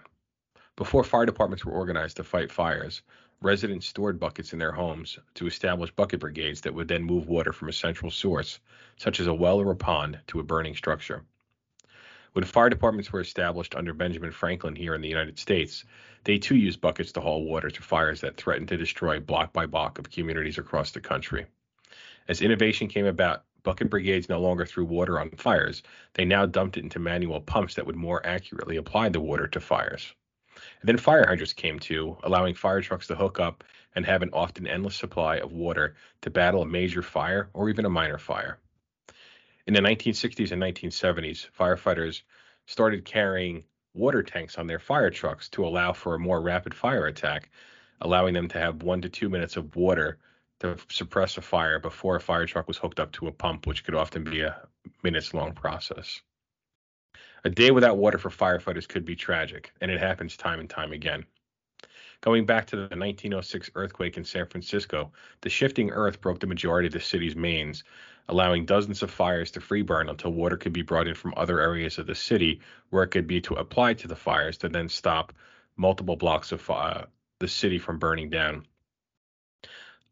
Before 0.76 1.02
fire 1.02 1.24
departments 1.24 1.64
were 1.64 1.72
organized 1.72 2.18
to 2.18 2.22
fight 2.22 2.52
fires, 2.52 3.00
residents 3.40 3.86
stored 3.86 4.20
buckets 4.20 4.52
in 4.52 4.58
their 4.58 4.72
homes 4.72 5.18
to 5.32 5.46
establish 5.46 5.90
bucket 5.90 6.20
brigades 6.20 6.60
that 6.60 6.74
would 6.74 6.88
then 6.88 7.02
move 7.02 7.28
water 7.28 7.50
from 7.50 7.70
a 7.70 7.72
central 7.72 8.10
source, 8.10 8.60
such 8.98 9.20
as 9.20 9.26
a 9.26 9.32
well 9.32 9.58
or 9.58 9.70
a 9.70 9.74
pond, 9.74 10.18
to 10.26 10.38
a 10.38 10.42
burning 10.42 10.76
structure. 10.76 11.24
When 12.34 12.44
fire 12.44 12.68
departments 12.68 13.10
were 13.10 13.22
established 13.22 13.74
under 13.74 13.94
Benjamin 13.94 14.32
Franklin 14.32 14.76
here 14.76 14.94
in 14.94 15.00
the 15.00 15.08
United 15.08 15.38
States, 15.38 15.86
they 16.24 16.36
too 16.36 16.56
used 16.56 16.82
buckets 16.82 17.12
to 17.12 17.22
haul 17.22 17.42
water 17.42 17.70
to 17.70 17.82
fires 17.82 18.20
that 18.20 18.36
threatened 18.36 18.68
to 18.68 18.76
destroy 18.76 19.18
block 19.18 19.54
by 19.54 19.64
block 19.64 19.98
of 19.98 20.10
communities 20.10 20.58
across 20.58 20.90
the 20.90 21.00
country. 21.00 21.46
As 22.28 22.42
innovation 22.42 22.86
came 22.86 23.06
about, 23.06 23.44
bucket 23.64 23.90
brigades 23.90 24.28
no 24.28 24.40
longer 24.40 24.64
threw 24.64 24.84
water 24.84 25.18
on 25.18 25.30
fires. 25.30 25.82
They 26.12 26.24
now 26.24 26.46
dumped 26.46 26.76
it 26.76 26.84
into 26.84 27.00
manual 27.00 27.40
pumps 27.40 27.74
that 27.74 27.86
would 27.86 27.96
more 27.96 28.24
accurately 28.24 28.76
apply 28.76 29.08
the 29.08 29.20
water 29.20 29.48
to 29.48 29.58
fires. 29.58 30.14
And 30.80 30.88
then 30.88 30.98
fire 30.98 31.26
hydrants 31.26 31.52
came 31.52 31.80
too, 31.80 32.16
allowing 32.22 32.54
fire 32.54 32.80
trucks 32.80 33.08
to 33.08 33.16
hook 33.16 33.40
up 33.40 33.64
and 33.96 34.06
have 34.06 34.22
an 34.22 34.30
often 34.32 34.66
endless 34.66 34.94
supply 34.94 35.38
of 35.38 35.52
water 35.52 35.96
to 36.20 36.30
battle 36.30 36.62
a 36.62 36.66
major 36.66 37.02
fire 37.02 37.50
or 37.54 37.68
even 37.68 37.84
a 37.84 37.90
minor 37.90 38.18
fire. 38.18 38.58
In 39.66 39.74
the 39.74 39.80
1960s 39.80 40.52
and 40.52 40.62
1970s, 40.62 41.48
firefighters 41.58 42.22
started 42.66 43.04
carrying 43.04 43.64
water 43.94 44.22
tanks 44.22 44.58
on 44.58 44.66
their 44.66 44.78
fire 44.78 45.10
trucks 45.10 45.48
to 45.48 45.66
allow 45.66 45.92
for 45.92 46.14
a 46.14 46.18
more 46.18 46.40
rapid 46.40 46.74
fire 46.74 47.06
attack, 47.06 47.50
allowing 48.00 48.34
them 48.34 48.48
to 48.48 48.58
have 48.58 48.82
one 48.82 49.00
to 49.00 49.08
two 49.08 49.28
minutes 49.28 49.56
of 49.56 49.74
water 49.74 50.18
to 50.60 50.76
suppress 50.88 51.36
a 51.36 51.42
fire 51.42 51.78
before 51.78 52.16
a 52.16 52.20
fire 52.20 52.46
truck 52.46 52.68
was 52.68 52.78
hooked 52.78 53.00
up 53.00 53.12
to 53.12 53.26
a 53.26 53.32
pump, 53.32 53.66
which 53.66 53.84
could 53.84 53.94
often 53.94 54.24
be 54.24 54.40
a 54.40 54.56
minutes 55.02 55.34
long 55.34 55.52
process. 55.52 56.20
A 57.44 57.50
day 57.50 57.70
without 57.70 57.98
water 57.98 58.18
for 58.18 58.30
firefighters 58.30 58.88
could 58.88 59.04
be 59.04 59.16
tragic, 59.16 59.72
and 59.80 59.90
it 59.90 60.00
happens 60.00 60.36
time 60.36 60.60
and 60.60 60.70
time 60.70 60.92
again. 60.92 61.26
Going 62.22 62.46
back 62.46 62.66
to 62.68 62.76
the 62.76 62.82
1906 62.82 63.70
earthquake 63.74 64.16
in 64.16 64.24
San 64.24 64.46
Francisco, 64.46 65.12
the 65.42 65.50
shifting 65.50 65.90
earth 65.90 66.22
broke 66.22 66.40
the 66.40 66.46
majority 66.46 66.86
of 66.86 66.94
the 66.94 67.00
city's 67.00 67.36
mains, 67.36 67.84
allowing 68.28 68.64
dozens 68.64 69.02
of 69.02 69.10
fires 69.10 69.50
to 69.50 69.60
free 69.60 69.82
burn 69.82 70.08
until 70.08 70.32
water 70.32 70.56
could 70.56 70.72
be 70.72 70.80
brought 70.80 71.06
in 71.06 71.14
from 71.14 71.34
other 71.36 71.60
areas 71.60 71.98
of 71.98 72.06
the 72.06 72.14
city 72.14 72.60
where 72.88 73.02
it 73.02 73.08
could 73.08 73.26
be 73.26 73.42
to 73.42 73.54
apply 73.54 73.92
to 73.92 74.08
the 74.08 74.16
fires 74.16 74.56
to 74.56 74.70
then 74.70 74.88
stop 74.88 75.34
multiple 75.76 76.16
blocks 76.16 76.50
of 76.50 76.70
uh, 76.70 77.04
the 77.40 77.48
city 77.48 77.78
from 77.78 77.98
burning 77.98 78.30
down. 78.30 78.66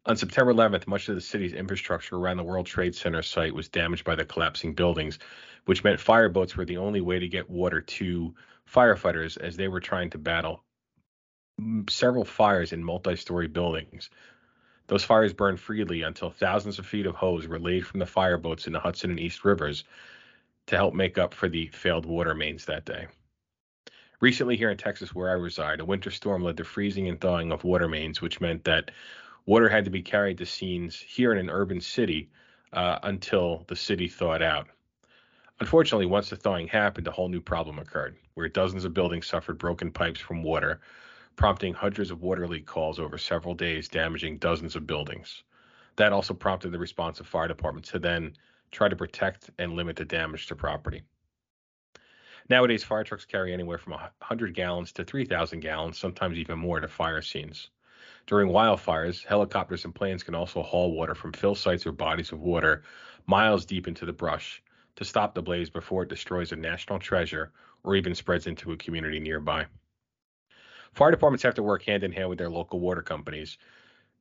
On 0.05 0.17
September 0.17 0.53
11th, 0.53 0.85
much 0.85 1.07
of 1.07 1.15
the 1.15 1.21
city's 1.21 1.53
infrastructure 1.53 2.17
around 2.17 2.35
the 2.35 2.43
World 2.43 2.65
Trade 2.65 2.93
Center 2.93 3.21
site 3.21 3.53
was 3.53 3.69
damaged 3.69 4.03
by 4.03 4.15
the 4.15 4.25
collapsing 4.25 4.73
buildings, 4.73 5.17
which 5.63 5.83
meant 5.85 5.99
fireboats 5.99 6.57
were 6.57 6.65
the 6.65 6.75
only 6.75 6.99
way 6.99 7.19
to 7.19 7.27
get 7.29 7.49
water 7.49 7.79
to 7.79 8.35
firefighters 8.69 9.37
as 9.37 9.55
they 9.55 9.69
were 9.69 9.79
trying 9.79 10.09
to 10.09 10.17
battle 10.17 10.61
several 11.89 12.25
fires 12.25 12.73
in 12.73 12.83
multi 12.83 13.15
story 13.15 13.47
buildings. 13.47 14.09
Those 14.87 15.05
fires 15.05 15.31
burned 15.31 15.61
freely 15.61 16.01
until 16.01 16.31
thousands 16.31 16.79
of 16.79 16.85
feet 16.85 17.05
of 17.05 17.15
hose 17.15 17.47
were 17.47 17.59
laid 17.59 17.87
from 17.87 18.01
the 18.01 18.05
fireboats 18.05 18.67
in 18.67 18.73
the 18.73 18.81
Hudson 18.81 19.11
and 19.11 19.19
East 19.19 19.45
Rivers 19.45 19.85
to 20.67 20.75
help 20.75 20.93
make 20.93 21.17
up 21.17 21.33
for 21.33 21.47
the 21.47 21.67
failed 21.67 22.05
water 22.05 22.35
mains 22.35 22.65
that 22.65 22.83
day. 22.83 23.07
Recently, 24.19 24.57
here 24.57 24.69
in 24.69 24.77
Texas, 24.77 25.15
where 25.15 25.29
I 25.29 25.33
reside, 25.33 25.79
a 25.79 25.85
winter 25.85 26.11
storm 26.11 26.43
led 26.43 26.57
to 26.57 26.65
freezing 26.65 27.07
and 27.07 27.21
thawing 27.21 27.53
of 27.53 27.63
water 27.63 27.87
mains, 27.87 28.21
which 28.21 28.41
meant 28.41 28.65
that 28.65 28.91
water 29.45 29.69
had 29.69 29.85
to 29.85 29.91
be 29.91 30.01
carried 30.01 30.37
to 30.37 30.45
scenes 30.45 30.99
here 30.99 31.31
in 31.31 31.37
an 31.37 31.49
urban 31.49 31.81
city 31.81 32.29
uh, 32.71 32.99
until 33.03 33.65
the 33.67 33.75
city 33.75 34.07
thawed 34.07 34.41
out. 34.41 34.67
Unfortunately, 35.59 36.05
once 36.05 36.29
the 36.29 36.35
thawing 36.35 36.67
happened, 36.67 37.07
a 37.07 37.11
whole 37.11 37.29
new 37.29 37.41
problem 37.41 37.79
occurred, 37.79 38.15
where 38.33 38.49
dozens 38.49 38.85
of 38.85 38.93
buildings 38.93 39.27
suffered 39.27 39.57
broken 39.57 39.91
pipes 39.91 40.19
from 40.19 40.43
water, 40.43 40.81
prompting 41.35 41.73
hundreds 41.73 42.11
of 42.11 42.21
water 42.21 42.47
leak 42.47 42.65
calls 42.65 42.99
over 42.99 43.17
several 43.17 43.53
days, 43.53 43.87
damaging 43.87 44.37
dozens 44.37 44.75
of 44.75 44.87
buildings. 44.87 45.43
That 45.95 46.13
also 46.13 46.33
prompted 46.33 46.71
the 46.71 46.79
response 46.79 47.19
of 47.19 47.27
fire 47.27 47.47
departments 47.47 47.91
to 47.91 47.99
then 47.99 48.35
try 48.71 48.89
to 48.89 48.95
protect 48.95 49.51
and 49.59 49.73
limit 49.73 49.95
the 49.95 50.05
damage 50.05 50.47
to 50.47 50.55
property. 50.55 51.03
Nowadays, 52.49 52.83
fire 52.83 53.03
trucks 53.03 53.25
carry 53.25 53.53
anywhere 53.53 53.77
from 53.77 53.93
100 53.93 54.53
gallons 54.53 54.91
to 54.93 55.03
3,000 55.03 55.59
gallons, 55.59 55.97
sometimes 55.97 56.37
even 56.37 56.59
more, 56.59 56.79
to 56.79 56.87
fire 56.87 57.21
scenes. 57.21 57.69
During 58.25 58.49
wildfires, 58.49 59.25
helicopters 59.25 59.83
and 59.83 59.93
planes 59.93 60.23
can 60.23 60.33
also 60.33 60.63
haul 60.63 60.93
water 60.93 61.13
from 61.13 61.33
fill 61.33 61.55
sites 61.55 61.85
or 61.85 61.91
bodies 61.91 62.31
of 62.31 62.39
water 62.39 62.83
miles 63.27 63.65
deep 63.65 63.87
into 63.87 64.05
the 64.05 64.13
brush 64.13 64.63
to 64.95 65.03
stop 65.03 65.35
the 65.35 65.41
blaze 65.41 65.69
before 65.69 66.03
it 66.03 66.09
destroys 66.09 66.51
a 66.51 66.55
national 66.55 66.99
treasure 66.99 67.51
or 67.83 67.95
even 67.95 68.15
spreads 68.15 68.47
into 68.47 68.71
a 68.71 68.77
community 68.77 69.19
nearby. 69.19 69.65
Fire 70.93 71.11
departments 71.11 71.43
have 71.43 71.55
to 71.55 71.63
work 71.63 71.83
hand 71.83 72.03
in 72.03 72.11
hand 72.11 72.29
with 72.29 72.37
their 72.37 72.49
local 72.49 72.79
water 72.79 73.01
companies 73.01 73.57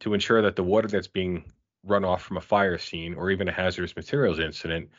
to 0.00 0.14
ensure 0.14 0.42
that 0.42 0.56
the 0.56 0.64
water 0.64 0.88
that's 0.88 1.06
being 1.06 1.44
run 1.84 2.04
off 2.04 2.22
from 2.22 2.36
a 2.36 2.40
fire 2.40 2.78
scene 2.78 3.14
or 3.14 3.30
even 3.30 3.48
a 3.48 3.52
hazardous 3.52 3.94
materials 3.94 4.38
incident 4.40 4.90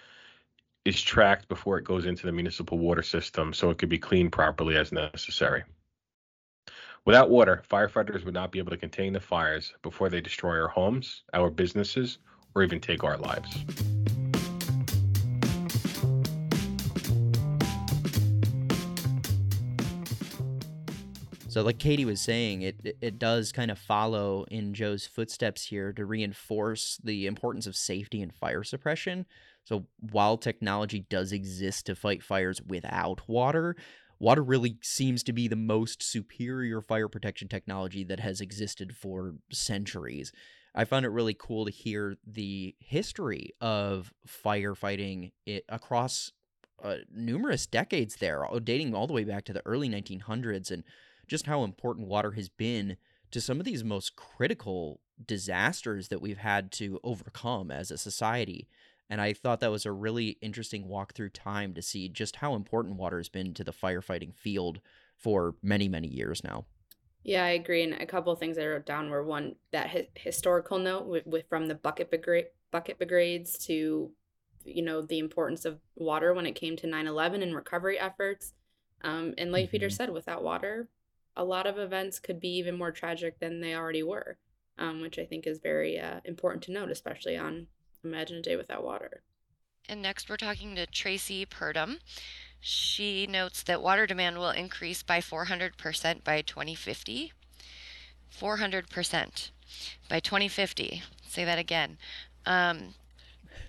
is 0.86 1.02
tracked 1.02 1.48
before 1.48 1.78
it 1.78 1.86
goes 1.86 2.06
into 2.06 2.26
the 2.26 2.32
municipal 2.32 2.78
water 2.78 3.02
system 3.04 3.54
so 3.54 3.70
it 3.70 3.78
could 3.78 3.90
be 3.90 3.98
cleaned 3.98 4.32
properly 4.32 4.78
as 4.78 4.92
necessary. 4.92 5.64
Without 7.06 7.30
water, 7.30 7.62
firefighters 7.70 8.24
would 8.24 8.34
not 8.34 8.50
be 8.50 8.60
able 8.60 8.72
to 8.72 8.78
contain 8.78 9.12
the 9.12 9.20
fires 9.20 9.74
before 9.82 10.08
they 10.08 10.22
destroy 10.22 10.58
our 10.58 10.70
homes, 10.70 11.24
our 11.34 11.50
businesses, 11.50 12.20
or 12.56 12.64
even 12.64 12.80
take 12.80 13.04
our 13.04 13.18
lives. 13.18 13.66
So, 21.50 21.62
like 21.62 21.78
Katie 21.78 22.06
was 22.06 22.22
saying, 22.22 22.62
it 22.62 22.98
it 23.02 23.20
does 23.20 23.52
kind 23.52 23.70
of 23.70 23.78
follow 23.78 24.46
in 24.50 24.74
Joe's 24.74 25.06
footsteps 25.06 25.66
here 25.66 25.92
to 25.92 26.06
reinforce 26.06 27.02
the 27.04 27.28
importance 27.28 27.68
of 27.68 27.76
safety 27.76 28.22
and 28.22 28.34
fire 28.34 28.64
suppression. 28.64 29.26
So, 29.66 29.88
while 30.00 30.38
technology 30.38 31.06
does 31.10 31.34
exist 31.34 31.86
to 31.88 31.96
fight 31.96 32.24
fires 32.24 32.62
without 32.66 33.28
water, 33.28 33.76
water 34.24 34.42
really 34.42 34.78
seems 34.82 35.22
to 35.22 35.34
be 35.34 35.50
the 35.50 35.56
most 35.58 36.02
superior 36.02 36.80
fire 36.80 37.10
protection 37.10 37.50
technology 37.50 38.06
that 38.06 38.22
has 38.22 38.40
existed 38.40 38.96
for 38.96 39.34
centuries. 39.52 40.32
I 40.74 40.86
found 40.86 41.06
it 41.06 41.10
really 41.10 41.34
cool 41.34 41.66
to 41.66 41.72
hear 41.72 42.16
the 42.26 42.74
history 42.80 43.50
of 43.60 44.14
firefighting 44.26 45.34
across 45.68 46.32
uh, 46.82 46.96
numerous 47.14 47.68
decades 47.68 48.16
there, 48.16 48.48
dating 48.64 48.96
all 48.96 49.08
the 49.08 49.14
way 49.14 49.26
back 49.26 49.44
to 49.44 49.54
the 49.54 49.62
early 49.66 49.90
1900s, 49.90 50.72
and 50.72 50.86
just 51.28 51.46
how 51.46 51.66
important 51.66 52.08
water 52.08 52.32
has 52.32 52.48
been 52.48 52.96
to 53.32 53.42
some 53.42 53.60
of 53.60 53.66
these 53.66 53.84
most 53.84 54.16
critical 54.16 55.02
disasters 55.26 56.08
that 56.08 56.22
we've 56.22 56.38
had 56.38 56.72
to 56.72 56.98
overcome 57.04 57.70
as 57.70 57.92
a 57.92 57.98
society. 57.98 58.70
And 59.14 59.22
I 59.22 59.34
thought 59.34 59.60
that 59.60 59.70
was 59.70 59.86
a 59.86 59.92
really 59.92 60.40
interesting 60.42 60.88
walk 60.88 61.14
through 61.14 61.30
time 61.30 61.76
to 61.76 61.84
see 61.84 62.10
just 62.10 62.38
how 62.38 62.56
important 62.56 62.96
water 62.96 63.18
has 63.18 63.30
been 63.30 63.54
to 63.54 63.64
the 63.64 63.72
firefighting 63.72 64.34
field 64.34 64.80
for 65.20 65.54
many, 65.62 65.88
many 65.88 66.08
years 66.08 66.44
now. 66.44 66.66
Yeah, 67.24 67.44
I 67.44 67.50
agree. 67.50 67.84
And 67.84 67.94
a 67.94 68.08
couple 68.08 68.34
of 68.34 68.40
things 68.40 68.58
I 68.58 68.66
wrote 68.66 68.88
down 68.88 69.12
were 69.12 69.24
one 69.24 69.54
that 69.72 69.92
hi- 69.92 70.08
historical 70.16 70.80
note 70.80 71.06
with, 71.06 71.28
with 71.28 71.48
from 71.48 71.68
the 71.68 71.76
bucket 71.76 72.10
briga- 72.10 72.48
bucket 72.72 72.98
brigades 72.98 73.60
to, 73.68 74.10
you 74.66 74.82
know, 74.82 75.04
the 75.04 75.20
importance 75.20 75.64
of 75.64 75.78
water 75.94 76.34
when 76.34 76.48
it 76.48 76.56
came 76.56 76.76
to 76.78 76.88
9/11 76.88 77.44
and 77.44 77.56
recovery 77.56 78.00
efforts. 78.00 78.54
Um, 79.04 79.36
and 79.38 79.52
like 79.52 79.66
mm-hmm. 79.66 79.74
Peter 79.74 79.92
said, 79.92 80.10
without 80.10 80.44
water, 80.44 80.88
a 81.38 81.44
lot 81.44 81.68
of 81.68 81.78
events 81.78 82.18
could 82.18 82.40
be 82.40 82.58
even 82.58 82.76
more 82.76 82.92
tragic 82.92 83.38
than 83.38 83.62
they 83.62 83.76
already 83.76 84.02
were, 84.02 84.40
um, 84.80 85.02
which 85.02 85.20
I 85.20 85.26
think 85.26 85.46
is 85.46 85.60
very 85.60 86.00
uh, 86.00 86.22
important 86.26 86.64
to 86.64 86.72
note, 86.72 86.90
especially 86.90 87.38
on 87.38 87.68
Imagine 88.04 88.38
a 88.38 88.42
Day 88.42 88.56
Without 88.56 88.84
Water. 88.84 89.22
And 89.88 90.02
next, 90.02 90.30
we're 90.30 90.38
talking 90.38 90.76
to 90.76 90.88
Traci 90.88 91.48
Purdum. 91.48 92.00
She 92.60 93.28
notes 93.28 93.64
that 93.64 93.82
water 93.82 94.08
demand 94.08 94.38
will 94.38 94.50
increase 94.50 95.04
by 95.04 95.20
400% 95.20 96.24
by 96.24 96.42
2050. 96.42 97.34
400% 98.40 99.50
by 100.10 100.20
2050. 100.20 101.04
Say 101.28 101.46
that 101.46 101.60
again. 101.60 101.98
Um, 102.46 102.94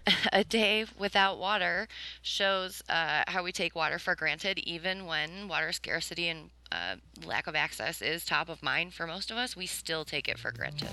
a 0.33 0.45
day 0.45 0.87
without 0.99 1.39
water 1.39 1.89
shows 2.23 2.83
uh, 2.89 3.25
how 3.27 3.43
we 3.43 3.53
take 3.53 3.75
water 3.75 3.99
for 3.99 4.15
granted, 4.15 4.59
even 4.61 5.07
when 5.07 5.49
water 5.49 5.73
scarcity 5.73 6.29
and 6.29 6.51
uh, 6.71 6.97
lack 7.25 7.47
of 7.47 7.55
access 7.55 8.03
is 8.03 8.25
top 8.25 8.49
of 8.49 8.63
mind 8.63 8.95
for 8.95 9.07
most 9.07 9.31
of 9.31 9.37
us. 9.37 9.57
We 9.57 9.67
still 9.67 10.05
take 10.05 10.29
it 10.29 10.39
for 10.39 10.53
granted. 10.53 10.91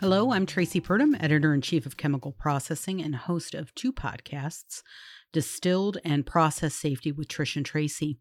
Hello, 0.00 0.30
I'm 0.30 0.46
Traci 0.46 0.80
Purdum, 0.80 1.16
editor 1.18 1.52
in 1.52 1.60
chief 1.60 1.84
of 1.84 1.96
Chemical 1.96 2.30
Processing 2.30 3.02
and 3.02 3.16
host 3.16 3.52
of 3.52 3.74
two 3.74 3.92
podcasts, 3.92 4.84
Distilled 5.32 5.98
and 6.04 6.24
Process 6.24 6.72
Safety 6.72 7.10
with 7.10 7.26
Trish 7.26 7.56
and 7.56 7.68
Traci. 7.68 8.18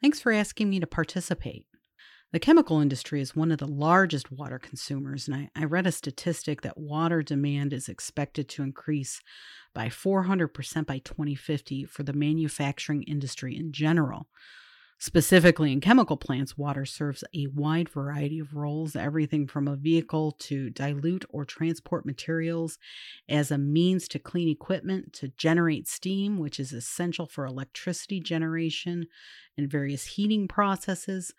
Thanks 0.00 0.20
for 0.20 0.30
asking 0.30 0.70
me 0.70 0.78
to 0.78 0.86
participate. 0.86 1.66
The 2.30 2.38
chemical 2.38 2.78
industry 2.78 3.20
is 3.20 3.34
one 3.34 3.50
of 3.50 3.58
the 3.58 3.66
largest 3.66 4.30
water 4.30 4.60
consumers, 4.60 5.26
and 5.26 5.34
I, 5.34 5.50
I, 5.56 5.64
read 5.64 5.88
a 5.88 5.90
statistic 5.90 6.62
that 6.62 6.78
water 6.78 7.24
demand 7.24 7.72
is 7.72 7.88
expected 7.88 8.48
to 8.50 8.62
increase 8.62 9.20
by 9.74 9.88
400% 9.88 10.86
by 10.86 10.98
2050 10.98 11.86
for 11.86 12.04
the 12.04 12.12
manufacturing 12.12 13.02
industry 13.02 13.56
in 13.56 13.72
general. 13.72 14.28
Specifically, 15.02 15.72
in 15.72 15.80
chemical 15.80 16.18
plants, 16.18 16.58
water 16.58 16.84
serves 16.84 17.24
a 17.34 17.46
wide 17.46 17.88
variety 17.88 18.38
of 18.38 18.54
roles, 18.54 18.94
everything 18.94 19.46
from 19.46 19.66
a 19.66 19.74
vehicle 19.74 20.32
to 20.32 20.68
dilute 20.68 21.24
or 21.30 21.46
transport 21.46 22.04
materials, 22.04 22.78
as 23.26 23.50
a 23.50 23.56
means 23.56 24.06
to 24.08 24.18
clean 24.18 24.50
equipment, 24.50 25.14
to 25.14 25.28
generate 25.38 25.88
steam, 25.88 26.38
which 26.38 26.60
is 26.60 26.74
essential 26.74 27.24
for 27.24 27.46
electricity 27.46 28.20
generation 28.20 29.06
and 29.56 29.70
various 29.70 30.04
heating 30.04 30.46
processes. 30.46 31.32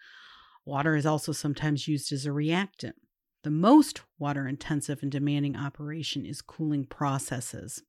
Water 0.65 0.95
is 0.95 1.05
also 1.05 1.31
sometimes 1.31 1.87
used 1.87 2.11
as 2.11 2.25
a 2.25 2.31
reactant. 2.31 2.95
The 3.43 3.51
most 3.51 4.01
water 4.17 4.47
intensive 4.47 5.03
and 5.03 5.11
demanding 5.11 5.55
operation 5.55 6.25
is 6.25 6.41
cooling 6.41 6.85
processes. 6.85 7.83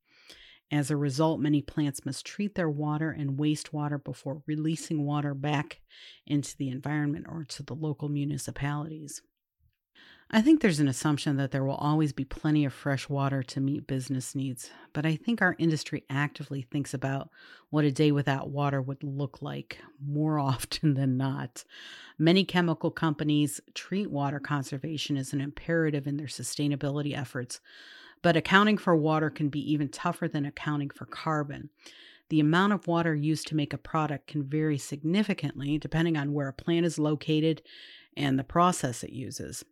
As 0.72 0.90
a 0.90 0.96
result, 0.96 1.38
many 1.38 1.60
plants 1.60 2.06
must 2.06 2.24
treat 2.24 2.54
their 2.54 2.70
water 2.70 3.10
and 3.10 3.38
wastewater 3.38 4.02
before 4.02 4.42
releasing 4.46 5.04
water 5.04 5.34
back 5.34 5.82
into 6.26 6.56
the 6.56 6.70
environment 6.70 7.26
or 7.28 7.44
to 7.44 7.62
the 7.62 7.74
local 7.74 8.08
municipalities. 8.08 9.20
I 10.30 10.40
think 10.40 10.62
there's 10.62 10.80
an 10.80 10.88
assumption 10.88 11.36
that 11.36 11.50
there 11.50 11.62
will 11.62 11.74
always 11.74 12.14
be 12.14 12.24
plenty 12.24 12.64
of 12.64 12.72
fresh 12.72 13.06
water 13.06 13.42
to 13.42 13.60
meet 13.60 13.86
business 13.86 14.34
needs, 14.34 14.70
but 14.94 15.04
I 15.04 15.14
think 15.14 15.42
our 15.42 15.54
industry 15.58 16.04
actively 16.08 16.62
thinks 16.62 16.94
about 16.94 17.28
what 17.68 17.84
a 17.84 17.92
day 17.92 18.10
without 18.12 18.48
water 18.48 18.80
would 18.80 19.04
look 19.04 19.42
like 19.42 19.78
more 20.02 20.38
often 20.38 20.94
than 20.94 21.18
not. 21.18 21.64
Many 22.16 22.46
chemical 22.46 22.90
companies 22.90 23.60
treat 23.74 24.10
water 24.10 24.40
conservation 24.40 25.18
as 25.18 25.34
an 25.34 25.42
imperative 25.42 26.06
in 26.06 26.16
their 26.16 26.28
sustainability 26.28 27.14
efforts, 27.14 27.60
but 28.22 28.36
accounting 28.36 28.78
for 28.78 28.96
water 28.96 29.30
can 29.30 29.48
be 29.48 29.72
even 29.72 29.88
tougher 29.88 30.28
than 30.28 30.46
accounting 30.46 30.90
for 30.90 31.06
carbon. 31.06 31.70
The 32.30 32.40
amount 32.40 32.72
of 32.72 32.86
water 32.86 33.14
used 33.14 33.48
to 33.48 33.56
make 33.56 33.74
a 33.74 33.78
product 33.78 34.28
can 34.28 34.44
vary 34.44 34.78
significantly 34.78 35.76
depending 35.76 36.16
on 36.16 36.32
where 36.32 36.48
a 36.48 36.52
plant 36.52 36.86
is 36.86 36.98
located 36.98 37.62
and 38.16 38.38
the 38.38 38.44
process 38.44 39.02
it 39.02 39.10
uses. 39.10 39.64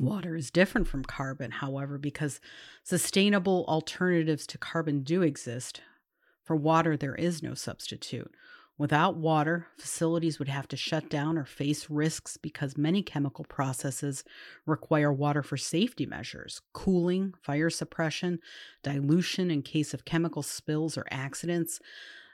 Water 0.00 0.34
is 0.34 0.50
different 0.50 0.88
from 0.88 1.04
carbon, 1.04 1.50
however, 1.50 1.98
because 1.98 2.40
sustainable 2.84 3.66
alternatives 3.68 4.46
to 4.46 4.56
carbon 4.56 5.02
do 5.02 5.20
exist. 5.20 5.82
For 6.42 6.56
water, 6.56 6.96
there 6.96 7.14
is 7.14 7.42
no 7.42 7.52
substitute. 7.52 8.32
Without 8.80 9.14
water, 9.14 9.66
facilities 9.76 10.38
would 10.38 10.48
have 10.48 10.66
to 10.66 10.74
shut 10.74 11.10
down 11.10 11.36
or 11.36 11.44
face 11.44 11.90
risks 11.90 12.38
because 12.38 12.78
many 12.78 13.02
chemical 13.02 13.44
processes 13.44 14.24
require 14.64 15.12
water 15.12 15.42
for 15.42 15.58
safety 15.58 16.06
measures, 16.06 16.62
cooling, 16.72 17.34
fire 17.42 17.68
suppression, 17.68 18.38
dilution 18.82 19.50
in 19.50 19.60
case 19.60 19.92
of 19.92 20.06
chemical 20.06 20.42
spills 20.42 20.96
or 20.96 21.04
accidents. 21.10 21.78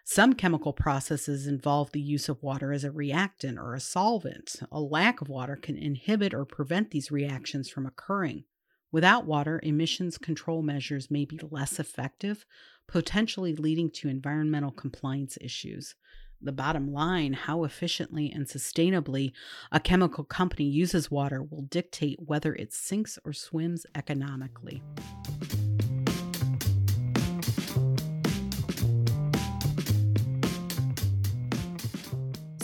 Some 0.04 0.34
chemical 0.34 0.72
processes 0.72 1.48
involve 1.48 1.90
the 1.90 2.00
use 2.00 2.28
of 2.28 2.44
water 2.44 2.72
as 2.72 2.84
a 2.84 2.92
reactant 2.92 3.58
or 3.58 3.74
a 3.74 3.80
solvent. 3.80 4.54
A 4.70 4.80
lack 4.80 5.20
of 5.20 5.28
water 5.28 5.56
can 5.56 5.76
inhibit 5.76 6.32
or 6.32 6.44
prevent 6.44 6.92
these 6.92 7.10
reactions 7.10 7.68
from 7.68 7.86
occurring. 7.86 8.44
Without 8.92 9.26
water, 9.26 9.58
emissions 9.64 10.16
control 10.16 10.62
measures 10.62 11.10
may 11.10 11.24
be 11.24 11.40
less 11.50 11.80
effective, 11.80 12.46
potentially 12.86 13.56
leading 13.56 13.90
to 13.90 14.08
environmental 14.08 14.70
compliance 14.70 15.36
issues 15.40 15.96
the 16.40 16.52
bottom 16.52 16.92
line, 16.92 17.32
how 17.32 17.64
efficiently 17.64 18.30
and 18.30 18.46
sustainably 18.46 19.32
a 19.72 19.80
chemical 19.80 20.24
company 20.24 20.64
uses 20.64 21.10
water 21.10 21.42
will 21.42 21.62
dictate 21.62 22.18
whether 22.24 22.54
it 22.54 22.72
sinks 22.72 23.18
or 23.24 23.32
swims 23.32 23.86
economically. 23.94 24.82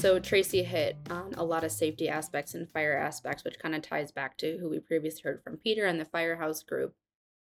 So 0.03 0.19
Traci 0.19 0.65
hit 0.65 0.97
on 1.11 1.33
a 1.35 1.45
lot 1.45 1.63
of 1.63 1.71
safety 1.71 2.09
aspects 2.09 2.55
and 2.55 2.69
fire 2.73 2.97
aspects, 2.99 3.45
which 3.45 3.61
kind 3.61 3.73
of 3.73 3.83
ties 3.83 4.11
back 4.11 4.37
to 4.39 4.59
who 4.59 4.69
we 4.69 4.81
previously 4.81 5.23
heard 5.23 5.45
from 5.45 5.59
Peter 5.59 5.87
and 5.87 6.01
the 6.01 6.05
Firehouse 6.05 6.65
Group. 6.65 6.97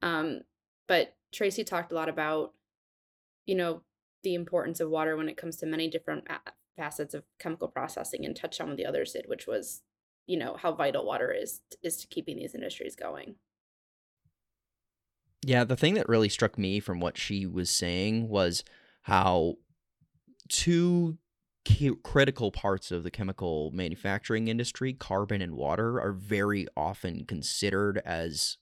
Um, 0.01 0.41
but 0.87 1.15
Traci 1.31 1.63
talked 1.63 1.91
a 1.91 1.95
lot 1.95 2.09
about, 2.09 2.53
you 3.45 3.53
know, 3.53 3.83
the 4.23 4.33
importance 4.33 4.79
of 4.79 4.89
water 4.89 5.15
when 5.15 5.29
it 5.29 5.37
comes 5.37 5.57
to 5.57 5.65
many 5.65 5.89
different 5.89 6.29
uh, 6.29 6.37
facets 6.75 7.13
of 7.13 7.23
chemical 7.39 7.67
processing 7.67 8.25
and 8.25 8.35
touched 8.35 8.61
on 8.61 8.69
what 8.69 8.77
the 8.77 8.85
others 8.85 9.13
did, 9.13 9.25
which 9.27 9.47
was, 9.47 9.81
you 10.27 10.37
know, 10.37 10.55
how 10.57 10.73
vital 10.73 11.05
water 11.05 11.31
is 11.31 11.61
is 11.83 11.97
to 11.97 12.07
keeping 12.07 12.37
these 12.37 12.55
industries 12.55 12.95
going. 12.95 13.35
Yeah, 15.45 15.63
the 15.63 15.77
thing 15.77 15.93
that 15.93 16.09
really 16.09 16.29
struck 16.29 16.57
me 16.57 16.79
from 16.79 16.99
what 16.99 17.17
she 17.17 17.45
was 17.45 17.69
saying 17.69 18.27
was 18.27 18.63
how 19.03 19.55
two 20.49 21.17
critical 22.03 22.51
parts 22.51 22.91
of 22.91 23.03
the 23.03 23.11
chemical 23.11 23.71
manufacturing 23.71 24.47
industry, 24.47 24.93
carbon 24.93 25.41
and 25.41 25.55
water, 25.55 25.99
are 25.99 26.13
very 26.13 26.67
often 26.75 27.25
considered 27.25 28.01
as 28.05 28.57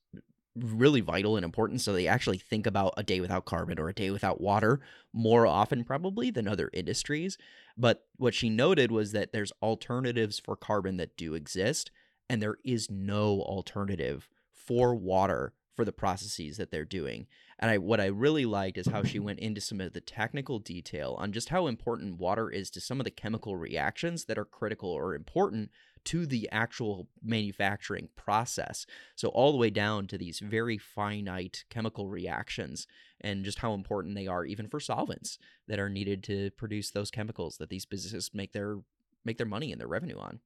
really 0.63 1.01
vital 1.01 1.35
and 1.35 1.45
important. 1.45 1.81
So 1.81 1.93
they 1.93 2.07
actually 2.07 2.37
think 2.37 2.67
about 2.67 2.93
a 2.97 3.03
day 3.03 3.19
without 3.19 3.45
carbon 3.45 3.79
or 3.79 3.89
a 3.89 3.93
day 3.93 4.11
without 4.11 4.41
water 4.41 4.79
more 5.13 5.47
often, 5.47 5.83
probably, 5.83 6.29
than 6.29 6.47
other 6.47 6.69
industries. 6.73 7.37
But 7.77 8.05
what 8.17 8.33
she 8.33 8.49
noted 8.49 8.91
was 8.91 9.11
that 9.11 9.33
there's 9.33 9.51
alternatives 9.61 10.39
for 10.39 10.55
carbon 10.55 10.97
that 10.97 11.17
do 11.17 11.33
exist, 11.33 11.91
and 12.29 12.41
there 12.41 12.57
is 12.63 12.89
no 12.89 13.41
alternative 13.41 14.27
for 14.51 14.95
water 14.95 15.53
for 15.77 15.85
the 15.85 15.91
processes 15.91 16.57
that 16.57 16.71
they're 16.71 16.83
doing. 16.83 17.27
And 17.59 17.71
I 17.71 17.77
what 17.77 18.01
I 18.01 18.07
really 18.07 18.45
liked 18.45 18.77
is 18.77 18.87
how 18.87 19.03
she 19.03 19.19
went 19.19 19.39
into 19.39 19.61
some 19.61 19.79
of 19.79 19.93
the 19.93 20.01
technical 20.01 20.59
detail 20.59 21.15
on 21.19 21.31
just 21.31 21.49
how 21.49 21.67
important 21.67 22.17
water 22.17 22.49
is 22.49 22.69
to 22.71 22.81
some 22.81 22.99
of 22.99 23.03
the 23.03 23.11
chemical 23.11 23.55
reactions 23.55 24.25
that 24.25 24.37
are 24.37 24.45
critical 24.45 24.89
or 24.89 25.13
important 25.13 25.69
to 26.07 26.25
the 26.25 26.47
actual 26.53 27.09
manufacturing 27.21 28.07
process. 28.15 28.85
So, 29.15 29.27
all 29.29 29.51
the 29.51 29.57
way 29.57 29.69
down 29.69 30.07
to 30.07 30.17
these 30.17 30.39
very 30.39 30.77
finite 30.77 31.65
chemical 31.69 32.07
reactions 32.07 32.87
and 33.19 33.43
just 33.43 33.59
how 33.59 33.73
important 33.73 34.15
they 34.15 34.25
are, 34.25 34.45
even 34.45 34.67
for 34.67 34.79
solvents 34.79 35.37
that 35.67 35.79
are 35.79 35.89
needed 35.89 36.23
to 36.23 36.51
produce 36.51 36.91
those 36.91 37.11
chemicals 37.11 37.57
that 37.57 37.69
these 37.69 37.85
businesses 37.85 38.31
make 38.33 38.53
their 38.53 38.77
make 39.25 39.37
their 39.37 39.45
money 39.45 39.71
and 39.71 39.81
their 39.81 39.87
revenue 39.87 40.17
on. 40.17 40.39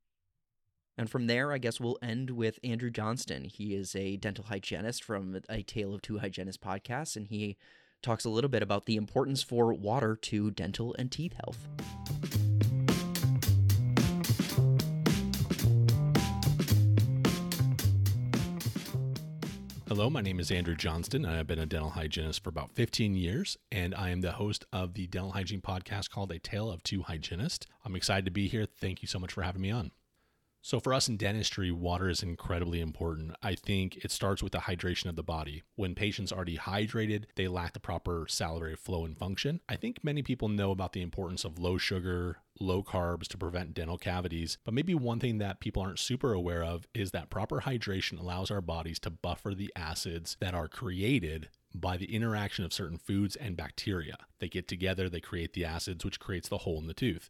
And 0.97 1.10
from 1.10 1.28
there, 1.28 1.52
I 1.52 1.60
guess 1.60 1.80
we'll 1.80 2.00
end 2.02 2.32
with 2.32 2.60
Andrew 2.63 2.89
Johnston. 2.89 3.45
He 3.45 3.76
is 3.76 3.95
a 3.95 4.17
dental 4.17 4.45
hygienist 4.45 5.04
from 5.04 5.39
a 5.47 5.62
Tale 5.62 5.93
of 5.93 6.02
Two 6.02 6.17
Hygienists 6.17 6.58
podcast, 6.58 7.15
and 7.15 7.28
he 7.28 7.56
talks 8.02 8.26
a 8.26 8.30
little 8.30 8.50
bit 8.50 8.63
about 8.63 8.88
the 8.88 8.95
importance 8.95 9.43
for 9.43 9.74
water 9.74 10.15
to 10.15 10.50
dental 10.50 10.95
and 10.97 11.12
teeth 11.12 11.34
health. 11.34 12.41
Hello, 19.94 20.10
my 20.10 20.22
name 20.22 20.40
is 20.40 20.50
Andrew 20.52 20.74
Johnston. 20.74 21.26
I've 21.26 21.48
been 21.48 21.60
a 21.60 21.66
dental 21.66 21.90
hygienist 21.90 22.46
for 22.46 22.50
about 22.50 22.72
15 22.72 23.14
years, 23.14 23.58
and 23.74 23.94
I 23.94 24.12
am 24.12 24.22
the 24.22 24.32
host 24.32 24.64
of 24.72 24.94
the 24.94 25.06
dental 25.06 25.34
hygiene 25.34 25.60
podcast 25.60 26.10
called 26.10 26.32
A 26.32 26.40
Tale 26.40 26.72
of 26.72 26.82
Two 26.82 27.02
Hygienists. 27.02 27.68
I'm 27.84 27.98
excited 27.98 28.24
to 28.24 28.32
be 28.32 28.48
here. 28.48 28.66
Thank 28.66 29.02
you 29.02 29.10
so 29.10 29.20
much 29.20 29.34
for 29.34 29.42
having 29.42 29.62
me 29.62 29.70
on. 29.70 29.92
So, 30.63 30.80
for 30.80 30.93
us 30.93 31.08
in 31.08 31.17
dentistry, 31.17 31.71
water 31.71 32.08
is 32.08 32.21
incredibly 32.21 32.82
important. 32.82 33.36
I 33.41 33.56
think 33.56 33.97
it 34.06 34.12
starts 34.12 34.43
with 34.43 34.52
the 34.52 34.60
hydration 34.60 35.08
of 35.08 35.15
the 35.15 35.24
body. 35.24 35.63
When 35.76 35.95
patients 35.95 36.32
are 36.32 36.45
dehydrated, 36.45 37.26
they 37.36 37.47
lack 37.47 37.74
the 37.74 37.80
proper 37.80 38.28
salivary 38.30 38.76
flow 38.76 39.04
and 39.04 39.17
function. 39.17 39.62
I 39.67 39.76
think 39.76 40.04
many 40.04 40.21
people 40.21 40.50
know 40.50 40.69
about 40.69 40.93
the 40.93 41.02
importance 41.02 41.43
of 41.43 41.58
low 41.58 41.80
sugar, 41.80 42.38
low 42.60 42.84
carbs 42.84 43.28
to 43.30 43.39
prevent 43.39 43.74
dental 43.74 43.97
cavities, 43.97 44.60
but 44.63 44.76
maybe 44.76 44.93
one 44.93 45.19
thing 45.19 45.39
that 45.39 45.62
people 45.62 45.82
aren't 45.82 45.97
super 45.97 46.32
aware 46.32 46.63
of 46.63 46.88
is 46.93 47.10
that 47.10 47.32
proper 47.32 47.62
hydration 47.62 48.19
allows 48.19 48.52
our 48.52 48.62
bodies 48.62 49.00
to 49.00 49.10
buffer 49.10 49.56
the 49.56 49.74
acids 49.76 50.38
that 50.41 50.54
are 50.54 50.67
created 50.67 51.50
by 51.74 51.97
the 51.97 52.13
interaction 52.13 52.65
of 52.65 52.74
certain 52.74 53.00
foods 53.00 53.36
and 53.36 53.58
bacteria. 53.58 54.17
They 54.39 54.50
get 54.50 54.67
together, 54.67 55.10
they 55.10 55.21
create 55.21 55.54
the 55.54 55.65
acids, 55.65 56.06
which 56.06 56.19
creates 56.19 56.50
the 56.50 56.60
hole 56.60 56.80
in 56.80 56.88
the 56.88 56.93
tooth. 56.93 57.30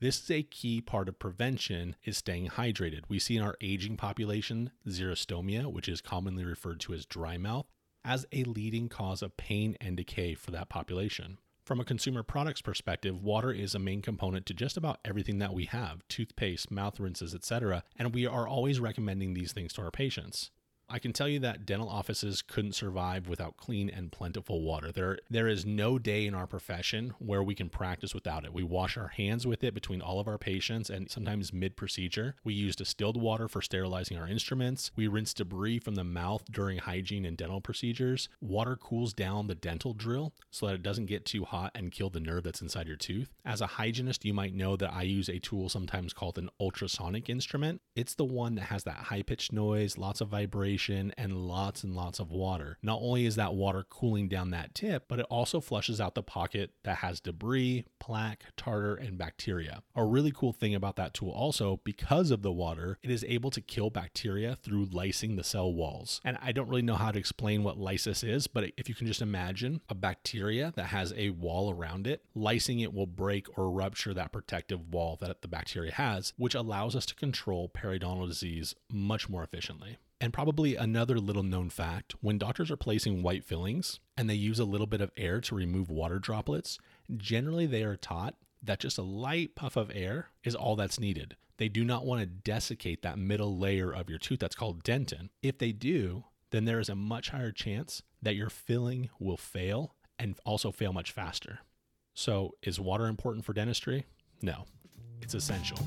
This 0.00 0.22
is 0.22 0.30
a 0.30 0.42
key 0.42 0.80
part 0.80 1.10
of 1.10 1.18
prevention 1.18 1.94
is 2.04 2.16
staying 2.16 2.48
hydrated. 2.48 3.02
We 3.10 3.18
see 3.18 3.36
in 3.36 3.42
our 3.42 3.58
aging 3.60 3.98
population 3.98 4.70
xerostomia, 4.88 5.70
which 5.70 5.90
is 5.90 6.00
commonly 6.00 6.42
referred 6.42 6.80
to 6.80 6.94
as 6.94 7.04
dry 7.04 7.36
mouth, 7.36 7.66
as 8.02 8.24
a 8.32 8.44
leading 8.44 8.88
cause 8.88 9.20
of 9.20 9.36
pain 9.36 9.76
and 9.78 9.98
decay 9.98 10.32
for 10.32 10.52
that 10.52 10.70
population. 10.70 11.36
From 11.66 11.80
a 11.80 11.84
consumer 11.84 12.22
products 12.22 12.62
perspective, 12.62 13.22
water 13.22 13.52
is 13.52 13.74
a 13.74 13.78
main 13.78 14.00
component 14.00 14.46
to 14.46 14.54
just 14.54 14.78
about 14.78 15.00
everything 15.04 15.38
that 15.40 15.52
we 15.52 15.66
have 15.66 16.08
toothpaste, 16.08 16.70
mouth 16.70 16.98
rinses, 16.98 17.34
etc. 17.34 17.84
And 17.94 18.14
we 18.14 18.24
are 18.24 18.48
always 18.48 18.80
recommending 18.80 19.34
these 19.34 19.52
things 19.52 19.74
to 19.74 19.82
our 19.82 19.90
patients. 19.90 20.50
I 20.92 20.98
can 20.98 21.12
tell 21.12 21.28
you 21.28 21.38
that 21.40 21.64
dental 21.64 21.88
offices 21.88 22.42
couldn't 22.42 22.74
survive 22.74 23.28
without 23.28 23.56
clean 23.56 23.88
and 23.88 24.10
plentiful 24.10 24.60
water. 24.62 24.90
There 24.90 25.18
there 25.30 25.46
is 25.46 25.64
no 25.64 26.00
day 26.00 26.26
in 26.26 26.34
our 26.34 26.48
profession 26.48 27.14
where 27.20 27.44
we 27.44 27.54
can 27.54 27.68
practice 27.68 28.12
without 28.12 28.44
it. 28.44 28.52
We 28.52 28.64
wash 28.64 28.96
our 28.96 29.08
hands 29.08 29.46
with 29.46 29.62
it 29.62 29.72
between 29.72 30.02
all 30.02 30.18
of 30.18 30.26
our 30.26 30.36
patients 30.36 30.90
and 30.90 31.08
sometimes 31.08 31.52
mid-procedure. 31.52 32.34
We 32.42 32.54
use 32.54 32.74
distilled 32.74 33.20
water 33.20 33.46
for 33.46 33.62
sterilizing 33.62 34.18
our 34.18 34.26
instruments. 34.26 34.90
We 34.96 35.06
rinse 35.06 35.32
debris 35.32 35.78
from 35.78 35.94
the 35.94 36.02
mouth 36.02 36.42
during 36.50 36.78
hygiene 36.78 37.24
and 37.24 37.36
dental 37.36 37.60
procedures. 37.60 38.28
Water 38.40 38.74
cools 38.74 39.12
down 39.12 39.46
the 39.46 39.54
dental 39.54 39.94
drill 39.94 40.32
so 40.50 40.66
that 40.66 40.74
it 40.74 40.82
doesn't 40.82 41.06
get 41.06 41.24
too 41.24 41.44
hot 41.44 41.70
and 41.76 41.92
kill 41.92 42.10
the 42.10 42.18
nerve 42.18 42.42
that's 42.42 42.62
inside 42.62 42.88
your 42.88 42.96
tooth. 42.96 43.30
As 43.44 43.60
a 43.60 43.66
hygienist, 43.66 44.24
you 44.24 44.34
might 44.34 44.54
know 44.54 44.74
that 44.76 44.92
I 44.92 45.02
use 45.02 45.28
a 45.28 45.38
tool 45.38 45.68
sometimes 45.68 46.12
called 46.12 46.36
an 46.36 46.50
ultrasonic 46.58 47.30
instrument. 47.30 47.80
It's 47.94 48.16
the 48.16 48.24
one 48.24 48.56
that 48.56 48.62
has 48.62 48.82
that 48.84 48.96
high-pitched 48.96 49.52
noise, 49.52 49.96
lots 49.96 50.20
of 50.20 50.28
vibration 50.28 50.79
and 50.88 51.48
lots 51.48 51.84
and 51.84 51.94
lots 51.94 52.18
of 52.18 52.30
water. 52.30 52.78
Not 52.82 53.00
only 53.02 53.26
is 53.26 53.36
that 53.36 53.54
water 53.54 53.84
cooling 53.88 54.28
down 54.28 54.50
that 54.50 54.74
tip, 54.74 55.04
but 55.08 55.18
it 55.18 55.26
also 55.28 55.60
flushes 55.60 56.00
out 56.00 56.14
the 56.14 56.22
pocket 56.22 56.70
that 56.84 56.98
has 56.98 57.20
debris, 57.20 57.84
plaque, 57.98 58.44
tartar, 58.56 58.94
and 58.94 59.18
bacteria. 59.18 59.82
A 59.94 60.04
really 60.04 60.32
cool 60.32 60.52
thing 60.52 60.74
about 60.74 60.96
that 60.96 61.12
tool 61.12 61.30
also, 61.30 61.80
because 61.84 62.30
of 62.30 62.42
the 62.42 62.52
water, 62.52 62.98
it 63.02 63.10
is 63.10 63.24
able 63.28 63.50
to 63.50 63.60
kill 63.60 63.90
bacteria 63.90 64.56
through 64.56 64.86
lysing 64.86 65.36
the 65.36 65.44
cell 65.44 65.72
walls. 65.72 66.20
And 66.24 66.38
I 66.40 66.52
don't 66.52 66.68
really 66.68 66.82
know 66.82 66.94
how 66.94 67.10
to 67.10 67.18
explain 67.18 67.62
what 67.62 67.78
lysis 67.78 68.22
is, 68.22 68.46
but 68.46 68.72
if 68.76 68.88
you 68.88 68.94
can 68.94 69.06
just 69.06 69.22
imagine 69.22 69.80
a 69.88 69.94
bacteria 69.94 70.72
that 70.76 70.86
has 70.86 71.12
a 71.16 71.30
wall 71.30 71.70
around 71.70 72.06
it, 72.06 72.24
lysing 72.36 72.82
it 72.82 72.94
will 72.94 73.06
break 73.06 73.46
or 73.58 73.70
rupture 73.70 74.14
that 74.14 74.32
protective 74.32 74.92
wall 74.92 75.18
that 75.20 75.42
the 75.42 75.48
bacteria 75.48 75.92
has, 75.92 76.32
which 76.36 76.54
allows 76.54 76.96
us 76.96 77.06
to 77.06 77.14
control 77.14 77.68
periodontal 77.68 78.26
disease 78.26 78.74
much 78.90 79.28
more 79.28 79.42
efficiently. 79.42 79.98
And 80.20 80.32
probably 80.34 80.76
another 80.76 81.18
little 81.18 81.42
known 81.42 81.70
fact 81.70 82.14
when 82.20 82.36
doctors 82.36 82.70
are 82.70 82.76
placing 82.76 83.22
white 83.22 83.44
fillings 83.44 84.00
and 84.16 84.28
they 84.28 84.34
use 84.34 84.58
a 84.58 84.64
little 84.64 84.86
bit 84.86 85.00
of 85.00 85.10
air 85.16 85.40
to 85.40 85.54
remove 85.54 85.90
water 85.90 86.18
droplets, 86.18 86.78
generally 87.16 87.66
they 87.66 87.82
are 87.82 87.96
taught 87.96 88.34
that 88.62 88.80
just 88.80 88.98
a 88.98 89.02
light 89.02 89.54
puff 89.54 89.76
of 89.76 89.90
air 89.94 90.28
is 90.44 90.54
all 90.54 90.76
that's 90.76 91.00
needed. 91.00 91.36
They 91.56 91.68
do 91.68 91.84
not 91.84 92.04
want 92.04 92.20
to 92.20 92.26
desiccate 92.26 93.02
that 93.02 93.18
middle 93.18 93.58
layer 93.58 93.90
of 93.90 94.10
your 94.10 94.18
tooth 94.18 94.40
that's 94.40 94.56
called 94.56 94.84
dentin. 94.84 95.30
If 95.42 95.58
they 95.58 95.72
do, 95.72 96.24
then 96.50 96.64
there 96.64 96.80
is 96.80 96.88
a 96.88 96.94
much 96.94 97.30
higher 97.30 97.52
chance 97.52 98.02
that 98.20 98.34
your 98.34 98.50
filling 98.50 99.08
will 99.18 99.36
fail 99.36 99.94
and 100.18 100.38
also 100.44 100.70
fail 100.70 100.92
much 100.92 101.12
faster. 101.12 101.60
So, 102.14 102.56
is 102.62 102.78
water 102.80 103.06
important 103.06 103.44
for 103.44 103.52
dentistry? 103.52 104.04
No, 104.42 104.64
it's 105.22 105.34
essential. 105.34 105.78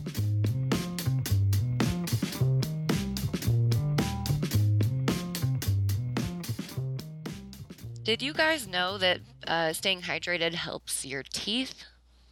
Did 8.03 8.21
you 8.21 8.33
guys 8.33 8.67
know 8.67 8.97
that 8.97 9.21
uh, 9.47 9.71
staying 9.71 10.01
hydrated 10.01 10.55
helps 10.55 11.05
your 11.05 11.23
teeth? 11.23 11.85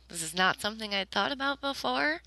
This 0.09 0.21
is 0.21 0.35
not 0.35 0.59
something 0.59 0.93
I'd 0.93 1.11
thought 1.11 1.31
about 1.31 1.61
before. 1.61 2.21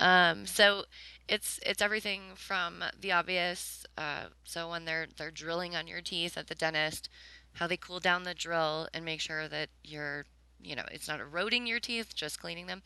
Um, 0.00 0.46
so 0.46 0.84
it's 1.28 1.60
it's 1.66 1.82
everything 1.82 2.30
from 2.34 2.82
the 2.98 3.12
obvious. 3.12 3.84
Uh, 3.98 4.28
so 4.44 4.70
when 4.70 4.86
they're 4.86 5.06
they're 5.18 5.30
drilling 5.30 5.76
on 5.76 5.86
your 5.86 6.00
teeth 6.00 6.38
at 6.38 6.46
the 6.46 6.54
dentist, 6.54 7.10
how 7.54 7.66
they 7.66 7.76
cool 7.76 8.00
down 8.00 8.22
the 8.22 8.32
drill 8.32 8.88
and 8.94 9.04
make 9.04 9.20
sure 9.20 9.48
that 9.48 9.68
you're 9.84 10.24
you 10.62 10.74
know 10.74 10.86
it's 10.90 11.08
not 11.08 11.20
eroding 11.20 11.66
your 11.66 11.78
teeth, 11.78 12.14
just 12.14 12.40
cleaning 12.40 12.68
them. 12.68 12.82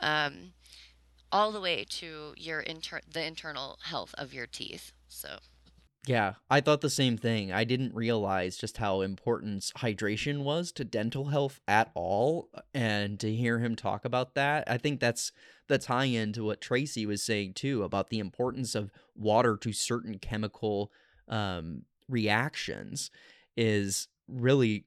Um, 0.00 0.54
all 1.30 1.52
the 1.52 1.60
way 1.60 1.84
to 1.88 2.34
your 2.36 2.58
inter- 2.58 3.02
the 3.08 3.24
internal 3.24 3.78
health 3.84 4.12
of 4.18 4.34
your 4.34 4.48
teeth. 4.48 4.90
So 5.08 5.38
Yeah, 6.06 6.34
I 6.48 6.62
thought 6.62 6.80
the 6.80 6.88
same 6.88 7.18
thing. 7.18 7.52
I 7.52 7.64
didn't 7.64 7.94
realize 7.94 8.56
just 8.56 8.78
how 8.78 9.02
important 9.02 9.70
hydration 9.76 10.44
was 10.44 10.72
to 10.72 10.84
dental 10.84 11.26
health 11.26 11.60
at 11.68 11.90
all. 11.94 12.48
And 12.72 13.20
to 13.20 13.34
hear 13.34 13.58
him 13.58 13.76
talk 13.76 14.06
about 14.06 14.34
that, 14.34 14.64
I 14.66 14.78
think 14.78 14.98
that's 14.98 15.30
the 15.68 15.76
tie 15.76 16.06
in 16.06 16.32
to 16.32 16.44
what 16.44 16.62
Traci 16.62 17.06
was 17.06 17.22
saying 17.22 17.52
too 17.52 17.82
about 17.82 18.08
the 18.08 18.18
importance 18.18 18.74
of 18.74 18.90
water 19.14 19.58
to 19.58 19.72
certain 19.74 20.18
chemical 20.18 20.90
um, 21.28 21.82
reactions 22.08 23.10
is 23.56 24.08
really. 24.26 24.86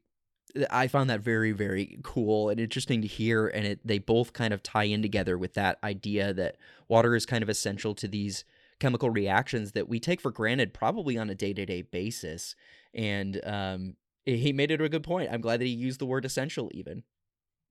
I 0.69 0.87
found 0.87 1.09
that 1.09 1.21
very, 1.21 1.51
very 1.51 1.97
cool 2.03 2.49
and 2.49 2.59
interesting 2.59 3.01
to 3.01 3.07
hear. 3.07 3.47
And 3.47 3.65
it, 3.65 3.79
they 3.83 3.97
both 3.97 4.33
kind 4.33 4.53
of 4.53 4.61
tie 4.61 4.83
in 4.83 5.01
together 5.01 5.35
with 5.35 5.55
that 5.55 5.79
idea 5.83 6.31
that 6.31 6.57
water 6.87 7.15
is 7.15 7.25
kind 7.25 7.41
of 7.41 7.49
essential 7.49 7.95
to 7.95 8.07
these 8.07 8.43
chemical 8.79 9.09
reactions 9.09 9.71
that 9.73 9.87
we 9.87 9.99
take 9.99 10.21
for 10.21 10.31
granted 10.31 10.73
probably 10.73 11.17
on 11.17 11.29
a 11.29 11.35
day-to-day 11.35 11.81
basis 11.81 12.55
and 12.93 13.39
um, 13.45 13.95
he 14.25 14.53
made 14.53 14.71
it 14.71 14.81
a 14.81 14.89
good 14.89 15.03
point 15.03 15.29
i'm 15.31 15.41
glad 15.41 15.59
that 15.59 15.65
he 15.65 15.71
used 15.71 15.99
the 15.99 16.05
word 16.05 16.25
essential 16.25 16.69
even 16.73 17.03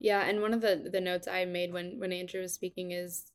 Yeah, 0.01 0.23
and 0.23 0.41
one 0.41 0.53
of 0.53 0.61
the 0.61 0.88
the 0.91 1.01
notes 1.01 1.29
I 1.29 1.45
made 1.45 1.73
when 1.73 2.01
when 2.01 2.12
Andrew 2.12 2.41
was 2.41 2.53
speaking 2.53 2.91
is 2.91 3.31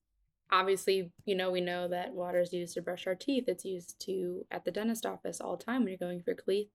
obviously, 0.52 1.12
you 1.26 1.36
know, 1.36 1.50
we 1.50 1.62
know 1.62 1.88
that 1.88 2.14
water 2.14 2.42
is 2.42 2.54
used 2.54 2.74
to 2.74 2.82
brush 2.82 3.08
our 3.08 3.16
teeth. 3.16 3.46
It's 3.48 3.64
used 3.66 4.00
to 4.06 4.46
at 4.52 4.66
the 4.66 4.72
dentist 4.72 5.06
office 5.06 5.40
all 5.40 5.56
the 5.56 5.64
time 5.64 5.84
when 5.84 5.90
you're 5.90 5.98
going 5.98 6.22
for 6.22 6.34
cle- 6.34 6.70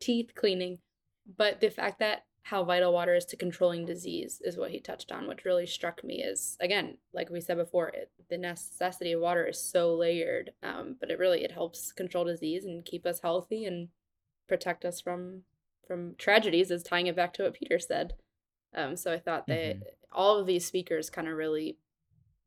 teeth 0.00 0.32
cleaning. 0.34 0.78
But 1.36 1.60
the 1.60 1.70
fact 1.70 2.00
that 2.00 2.24
how 2.48 2.64
vital 2.64 2.94
water 2.94 3.14
is 3.14 3.26
to 3.26 3.36
controlling 3.36 3.84
disease 3.84 4.40
is 4.42 4.56
what 4.56 4.70
he 4.70 4.80
touched 4.80 5.12
on, 5.12 5.28
which 5.28 5.44
really 5.44 5.66
struck 5.66 6.02
me 6.02 6.22
is 6.22 6.56
again, 6.60 6.96
like 7.12 7.28
we 7.28 7.42
said 7.42 7.58
before, 7.58 7.88
it, 7.88 8.10
the 8.30 8.38
necessity 8.38 9.12
of 9.12 9.20
water 9.20 9.44
is 9.46 9.60
so 9.62 9.94
layered. 9.94 10.52
Um, 10.62 10.96
but 10.98 11.10
it 11.10 11.18
really 11.18 11.44
it 11.44 11.52
helps 11.52 11.92
control 11.92 12.24
disease 12.24 12.64
and 12.64 12.86
keep 12.86 13.04
us 13.04 13.20
healthy 13.20 13.66
and 13.66 13.88
protect 14.48 14.86
us 14.86 14.98
from 14.98 15.42
from 15.86 16.14
tragedies. 16.16 16.70
Is 16.70 16.82
tying 16.82 17.06
it 17.06 17.16
back 17.16 17.34
to 17.34 17.42
what 17.42 17.52
Peter 17.54 17.78
said. 17.78 18.14
Um, 18.74 18.96
so 18.96 19.12
I 19.12 19.18
thought 19.18 19.46
that 19.48 19.76
Mhm. 19.76 19.82
all 20.10 20.38
of 20.38 20.46
these 20.46 20.64
speakers 20.64 21.10
kind 21.10 21.28
of 21.28 21.34
really 21.36 21.76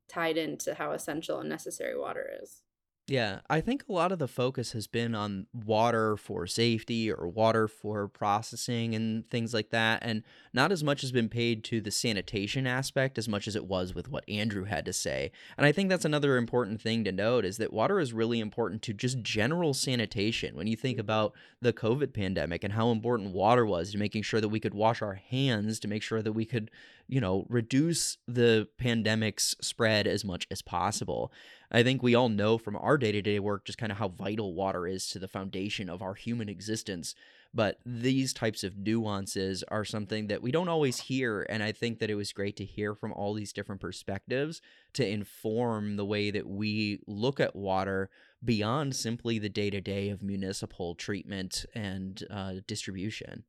tied 0.08 0.36
into 0.38 0.74
how 0.74 0.94
essential 0.94 1.40
and 1.40 1.50
necessary 1.50 1.96
water 1.96 2.40
is. 2.42 2.64
Yeah, 3.08 3.40
I 3.50 3.62
think 3.62 3.84
a 3.90 3.92
lot 3.92 4.12
of 4.12 4.20
the 4.20 4.28
focus 4.28 4.72
has 4.72 4.88
been 4.88 5.16
on 5.16 5.48
water 5.54 6.16
for 6.16 6.48
safety 6.48 7.12
or 7.12 7.28
water 7.28 7.68
for 7.68 8.08
processing 8.08 8.96
and 8.96 9.30
things 9.30 9.54
like 9.54 9.72
that. 9.72 10.00
And 10.04 10.24
not 10.54 10.72
as 10.72 10.84
much 10.84 11.02
has 11.02 11.12
been 11.12 11.28
paid 11.28 11.64
to 11.66 11.82
the 11.82 11.92
sanitation 11.92 12.66
aspect 12.68 13.18
as 13.18 13.28
much 13.28 13.48
as 13.48 13.56
it 13.56 13.66
was 13.66 13.94
with 13.94 14.08
what 14.08 14.24
Andrew 14.30 14.66
had 14.66 14.86
to 14.86 14.94
say. 14.94 15.32
And 15.58 15.66
I 15.66 15.72
think 15.72 15.90
that's 15.90 16.06
another 16.06 16.38
important 16.38 16.80
thing 16.80 17.04
to 17.04 17.12
note 17.12 17.44
is 17.44 17.58
that 17.58 17.74
water 17.74 18.00
is 18.00 18.14
really 18.14 18.40
important 18.40 18.82
to 18.84 18.94
just 18.94 19.22
general 19.22 19.74
sanitation. 19.74 20.56
When 20.56 20.68
you 20.68 20.78
think 20.78 20.96
mm-hmm. 20.96 21.02
about 21.02 21.34
the 21.60 21.74
COVID 21.74 22.14
pandemic 22.14 22.64
and 22.64 22.74
how 22.74 22.92
important 22.92 23.34
water 23.34 23.66
was 23.66 23.92
to 23.92 23.98
making 23.98 24.22
sure 24.22 24.40
that 24.40 24.50
we 24.50 24.60
could 24.60 24.76
wash 24.76 25.02
our 25.02 25.16
hands, 25.16 25.80
to 25.82 25.88
make 25.88 26.04
sure 26.04 26.22
that 26.22 26.34
we 26.34 26.46
could, 26.46 26.72
you 27.12 27.20
know, 27.20 27.46
reduce 27.50 28.18
the 28.26 28.70
pandemic's 28.78 29.54
spread 29.62 30.08
as 30.08 30.24
much 30.24 30.48
as 30.50 30.62
possible. 30.62 31.30
I 31.70 31.84
think 31.84 32.02
we 32.02 32.16
all 32.16 32.30
know 32.30 32.58
from 32.58 32.78
our 32.78 32.98
day 32.98 33.12
to 33.12 33.22
day 33.22 33.38
work 33.38 33.66
just 33.66 33.78
kind 33.78 33.92
of 33.92 33.98
how 33.98 34.08
vital 34.08 34.54
water 34.54 34.88
is 34.88 35.08
to 35.10 35.20
the 35.20 35.28
foundation 35.28 35.90
of 35.90 36.02
our 36.02 36.14
human 36.14 36.48
existence. 36.48 37.14
But 37.54 37.80
these 37.86 38.34
types 38.34 38.64
of 38.64 38.78
nuances 38.78 39.62
are 39.68 39.84
something 39.84 40.28
that 40.28 40.42
we 40.42 40.52
don't 40.52 40.70
always 40.70 41.02
hear. 41.02 41.46
And 41.50 41.62
I 41.62 41.74
think 41.74 42.00
that 42.00 42.10
it 42.10 42.16
was 42.16 42.32
great 42.32 42.56
to 42.58 42.66
hear 42.66 42.96
from 42.96 43.12
all 43.12 43.34
these 43.34 43.52
different 43.52 43.82
perspectives 43.82 44.62
to 44.94 45.06
inform 45.06 45.98
the 45.98 46.06
way 46.06 46.32
that 46.32 46.48
we 46.48 47.02
look 47.08 47.42
at 47.42 47.58
water 47.58 48.10
beyond 48.44 48.96
simply 48.96 49.38
the 49.38 49.50
day 49.50 49.70
to 49.70 49.82
day 49.82 50.10
of 50.10 50.24
municipal 50.24 50.96
treatment 50.96 51.66
and 51.76 52.24
uh, 52.32 52.54
distribution. 52.68 53.44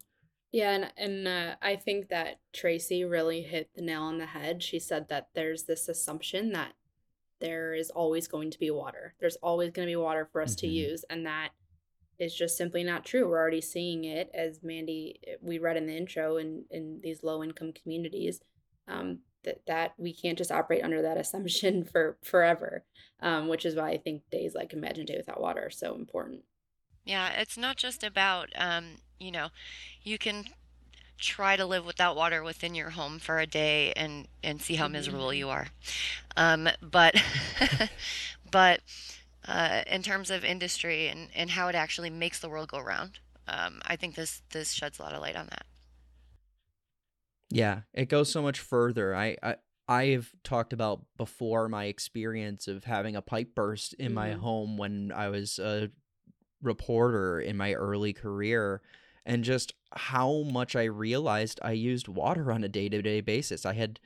Yeah, 0.52 0.72
and 0.72 0.92
and 0.98 1.28
uh, 1.28 1.54
I 1.62 1.76
think 1.76 2.08
that 2.10 2.38
Traci 2.52 3.08
really 3.08 3.42
hit 3.42 3.70
the 3.74 3.80
nail 3.82 4.02
on 4.02 4.18
the 4.18 4.26
head. 4.26 4.62
She 4.62 4.78
said 4.78 5.08
that 5.08 5.28
there's 5.34 5.64
this 5.64 5.88
assumption 5.88 6.52
that 6.52 6.74
there 7.40 7.74
is 7.74 7.90
always 7.90 8.28
going 8.28 8.50
to 8.50 8.58
be 8.58 8.70
water. 8.70 9.14
There's 9.18 9.36
always 9.36 9.70
going 9.72 9.88
to 9.88 9.92
be 9.92 9.96
water 9.96 10.26
for 10.30 10.40
us 10.42 10.54
to 10.56 10.66
Mhm. 10.66 10.72
use, 10.74 11.04
and 11.10 11.26
that 11.26 11.52
is 12.18 12.34
just 12.34 12.56
simply 12.56 12.84
not 12.84 13.04
true. 13.04 13.26
We're 13.28 13.40
already 13.40 13.62
seeing 13.62 14.04
it, 14.04 14.30
as 14.34 14.62
Mandy 14.62 15.20
we 15.40 15.58
read 15.58 15.76
in 15.78 15.86
the 15.86 15.96
intro, 15.96 16.36
in 16.36 16.66
in 16.70 17.00
these 17.00 17.22
low 17.24 17.42
income 17.42 17.72
communities, 17.72 18.42
um, 18.86 19.20
that 19.44 19.64
that 19.66 19.94
we 19.98 20.12
can't 20.12 20.38
just 20.38 20.52
operate 20.52 20.84
under 20.84 21.00
that 21.02 21.16
assumption 21.16 21.82
for 21.92 22.18
forever. 22.22 22.84
Um, 23.20 23.48
which 23.48 23.64
is 23.64 23.74
why 23.76 23.90
I 23.90 23.98
think 23.98 24.28
days 24.30 24.54
like 24.54 24.72
Imagine 24.72 25.06
Day 25.06 25.16
Without 25.16 25.40
Water 25.40 25.64
are 25.66 25.70
so 25.70 25.94
important. 25.94 26.44
Yeah, 27.04 27.30
it's 27.30 27.56
not 27.56 27.76
just 27.76 28.04
about, 28.04 28.50
um, 28.56 28.98
you 29.18 29.30
know, 29.32 29.48
you 30.02 30.18
can 30.18 30.46
try 31.18 31.56
to 31.56 31.66
live 31.66 31.86
without 31.86 32.16
water 32.16 32.42
within 32.42 32.74
your 32.74 32.90
home 32.90 33.18
for 33.18 33.40
a 33.40 33.46
day 33.46 33.92
and 33.94 34.28
and 34.44 34.60
see 34.62 34.76
how 34.76 34.88
miserable 34.88 35.32
Mhm. 35.32 35.34
you 35.34 35.48
are. 35.48 35.68
Um, 36.36 36.68
but 36.82 37.14
but 38.50 38.80
uh, 39.46 39.82
in 39.86 40.02
terms 40.02 40.30
of 40.30 40.44
industry 40.44 41.08
and 41.08 41.28
and 41.34 41.50
how 41.50 41.68
it 41.68 41.74
actually 41.76 42.10
makes 42.10 42.40
the 42.40 42.48
world 42.48 42.70
go 42.70 42.80
round, 42.80 43.20
um, 43.48 43.82
I 43.86 43.96
think 43.96 44.14
this 44.16 44.42
this 44.50 44.72
sheds 44.72 44.98
a 44.98 45.02
lot 45.02 45.14
of 45.14 45.22
light 45.22 45.36
on 45.36 45.48
that. 45.48 45.66
Yeah, 47.50 47.82
it 47.92 48.08
goes 48.08 48.30
so 48.30 48.42
much 48.42 48.60
further. 48.60 49.14
I, 49.14 49.36
I 49.42 49.56
I've 49.88 50.32
talked 50.42 50.72
about 50.72 51.04
before 51.16 51.68
my 51.68 51.84
experience 51.84 52.66
of 52.68 52.84
having 52.84 53.16
a 53.16 53.22
pipe 53.22 53.54
burst 53.54 53.94
in 53.94 54.14
my 54.14 54.32
Mhm. 54.32 54.34
home 54.34 54.76
when 54.78 55.12
I 55.12 55.28
was 55.28 55.58
a 55.58 55.90
reporter 56.62 57.40
in 57.40 57.56
my 57.56 57.74
early 57.74 58.12
career 58.12 58.80
and 59.24 59.44
just 59.44 59.74
how 59.92 60.42
much 60.42 60.74
I 60.74 60.84
realized 60.84 61.60
I 61.62 61.72
used 61.72 62.08
water 62.08 62.50
on 62.50 62.64
a 62.64 62.68
day 62.68 62.88
to 62.88 63.02
day 63.02 63.20
basis. 63.20 63.66
I 63.66 63.74
had 63.74 64.00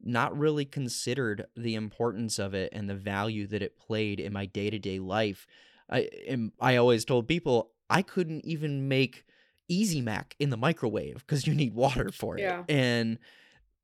not 0.00 0.36
really 0.36 0.64
considered 0.64 1.46
the 1.56 1.74
importance 1.74 2.38
of 2.38 2.54
it 2.54 2.72
and 2.72 2.88
the 2.88 2.94
value 2.94 3.46
that 3.48 3.62
it 3.62 3.78
played 3.78 4.20
in 4.20 4.32
my 4.32 4.46
day 4.46 4.70
to 4.70 4.78
day 4.78 4.98
life. 4.98 5.46
I 5.90 6.08
am, 6.26 6.52
I 6.60 6.76
always 6.76 7.04
told 7.04 7.26
people 7.26 7.72
I 7.90 8.02
couldn't 8.02 8.44
even 8.44 8.88
make 8.88 9.24
Easy 9.68 10.00
Mac 10.00 10.34
in 10.38 10.50
the 10.50 10.56
microwave 10.56 11.24
because 11.26 11.46
you 11.46 11.54
need 11.54 11.74
water 11.74 12.10
for 12.12 12.38
it. 12.38 12.42
Yeah. 12.42 12.64
And 12.68 13.18